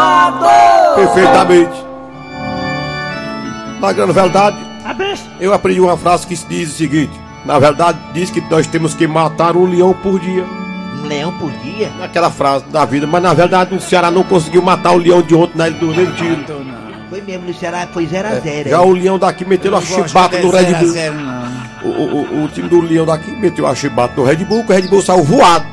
Perfeitamente. 0.96 1.84
Na 3.80 3.92
grande 3.94 4.12
verdade, 4.12 4.58
eu 5.40 5.54
aprendi 5.54 5.80
uma 5.80 5.96
frase 5.96 6.26
que 6.26 6.36
diz 6.36 6.70
o 6.70 6.76
seguinte: 6.76 7.18
na 7.46 7.58
verdade, 7.58 7.98
diz 8.12 8.30
que 8.30 8.42
nós 8.42 8.66
temos 8.66 8.94
que 8.94 9.06
matar 9.06 9.56
um 9.56 9.64
leão 9.64 9.94
por 9.94 10.20
dia. 10.20 10.44
Um 11.02 11.06
leão 11.08 11.32
por 11.38 11.50
dia? 11.50 11.90
Aquela 12.02 12.30
frase 12.30 12.66
da 12.66 12.84
vida, 12.84 13.06
mas 13.06 13.22
na 13.22 13.32
verdade 13.32 13.74
o 13.74 13.80
Ceará 13.80 14.10
não 14.10 14.22
conseguiu 14.22 14.60
matar 14.60 14.92
o 14.92 14.98
leão 14.98 15.22
de 15.22 15.34
ontem 15.34 15.56
na 15.56 15.68
Ilha 15.68 15.78
do 15.78 15.90
Retiro. 15.90 16.89
Foi 17.10 17.20
mesmo, 17.20 17.50
o 17.50 17.54
Ceará 17.54 17.88
foi 17.92 18.06
0x0. 18.06 18.68
Já 18.68 18.80
o 18.82 18.92
leão 18.92 19.18
daqui 19.18 19.44
meteu 19.44 19.76
a 19.76 19.82
chibata 19.82 20.38
no 20.38 20.50
Red 20.50 20.74
Bull. 20.74 20.92
Zero, 20.92 21.14
não. 21.14 21.50
O, 21.82 21.88
o, 21.88 22.44
o- 22.44 22.48
time 22.48 22.68
do 22.68 22.80
leão 22.80 23.04
daqui 23.04 23.30
meteu 23.32 23.66
a 23.66 23.74
chibata 23.74 24.14
no 24.16 24.24
Red 24.24 24.36
Bull, 24.44 24.64
que 24.64 24.72
o 24.72 24.74
Red 24.76 24.88
Bull 24.88 25.02
saiu 25.02 25.24
voado. 25.24 25.66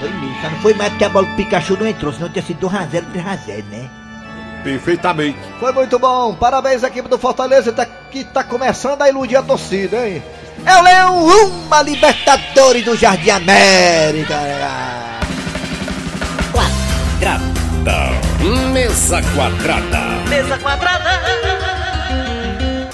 Foi 0.00 0.08
mesmo, 0.08 0.34
só 0.40 0.48
não 0.50 0.58
foi 0.60 0.74
mais 0.74 0.88
porque 0.90 1.04
a 1.04 1.08
bola 1.10 1.26
do 1.26 1.36
Pikachu 1.36 1.76
não 1.78 1.86
entrou, 1.86 2.12
senão 2.12 2.28
tinha 2.30 2.42
sido 2.44 2.66
2x0 2.68 3.04
3x0, 3.14 3.64
né? 3.70 3.90
Perfeitamente. 4.64 5.38
Foi 5.60 5.72
muito 5.72 5.98
bom. 5.98 6.34
Parabéns, 6.34 6.82
equipe 6.82 7.08
do 7.08 7.18
Fortaleza, 7.18 7.74
que 8.10 8.24
tá 8.24 8.42
começando 8.42 9.02
a 9.02 9.08
iludir 9.08 9.36
a 9.36 9.42
torcida, 9.42 10.08
hein? 10.08 10.22
É 10.64 10.76
o 10.78 10.82
Leão, 10.82 11.26
uma 11.66 11.82
Libertadores 11.82 12.84
do 12.84 12.96
Jardim 12.96 13.30
América. 13.30 14.36
Mesa 18.42 19.22
quadrada. 19.34 20.28
Mesa 20.28 20.58
quadrada. 20.58 21.22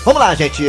Vamos 0.05 0.21
lá, 0.21 0.35
gente. 0.35 0.63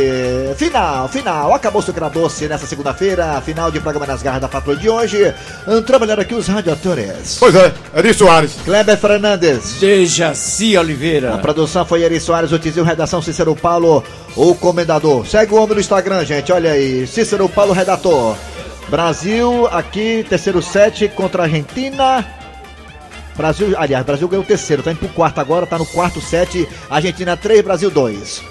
Final, 0.56 1.06
final. 1.08 1.54
Acabou 1.54 1.82
o 1.82 2.10
Doce 2.10 2.48
nessa 2.48 2.66
segunda-feira. 2.66 3.42
Final 3.42 3.70
de 3.70 3.78
programa 3.78 4.06
nas 4.06 4.22
garras 4.22 4.40
da 4.40 4.48
patrulha 4.48 4.78
de 4.78 4.88
hoje. 4.88 5.34
Trabalhando 5.86 6.20
aqui 6.20 6.34
os 6.34 6.46
radiadores. 6.46 7.36
Pois 7.38 7.54
é, 7.54 7.72
Eri 7.94 8.14
Soares. 8.14 8.56
Kleber 8.64 8.96
Fernandes. 8.96 9.80
Dejaci 9.80 10.78
Oliveira. 10.78 11.34
A 11.34 11.38
produção 11.38 11.84
foi 11.84 12.02
Eri 12.02 12.18
Soares, 12.18 12.50
o 12.50 12.58
Tizil, 12.58 12.82
redação 12.82 13.20
Cícero 13.20 13.54
Paulo, 13.54 14.02
o 14.34 14.54
comendador. 14.54 15.26
Segue 15.26 15.52
o 15.52 15.56
homem 15.58 15.74
no 15.74 15.80
Instagram, 15.80 16.24
gente, 16.24 16.50
olha 16.52 16.72
aí. 16.72 17.06
Cícero 17.06 17.50
Paulo, 17.50 17.74
redator. 17.74 18.34
Brasil, 18.88 19.66
aqui, 19.68 20.24
terceiro 20.28 20.62
set 20.62 21.06
contra 21.10 21.42
a 21.42 21.44
Argentina. 21.44 22.39
Brasil, 23.40 23.74
aliás, 23.78 24.04
Brasil 24.04 24.28
ganhou 24.28 24.44
o 24.44 24.46
terceiro, 24.46 24.82
tá 24.82 24.90
indo 24.90 24.98
pro 24.98 25.08
quarto 25.08 25.40
agora, 25.40 25.66
tá 25.66 25.78
no 25.78 25.86
quarto 25.86 26.20
set. 26.20 26.68
Argentina 26.90 27.38
3, 27.38 27.62
Brasil 27.62 27.90
2. 27.90 28.42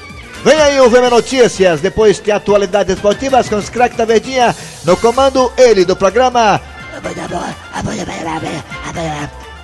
Vem 0.44 0.60
aí 0.60 0.82
o 0.82 0.90
VM 0.90 1.12
Notícias, 1.12 1.80
depois 1.80 2.18
tem 2.18 2.34
atualidades 2.34 2.96
esportivas 2.96 3.48
com 3.48 3.58
os 3.58 3.70
craques 3.70 3.98
da 3.98 4.06
Verdinha. 4.06 4.56
No 4.84 4.98
comando, 4.98 5.52
ele 5.58 5.86
do 5.86 5.96
programa. 5.96 6.60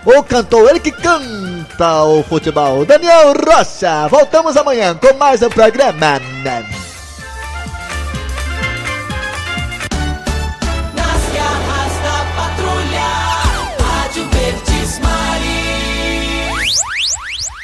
O 0.06 0.22
cantor, 0.22 0.70
ele 0.70 0.80
que 0.80 0.92
canta 0.92 2.04
o 2.04 2.22
futebol, 2.22 2.86
Daniel 2.86 3.34
Rocha. 3.34 4.08
Voltamos 4.08 4.56
amanhã 4.56 4.94
com 4.94 5.12
mais 5.18 5.42
um 5.42 5.50
programa. 5.50 6.20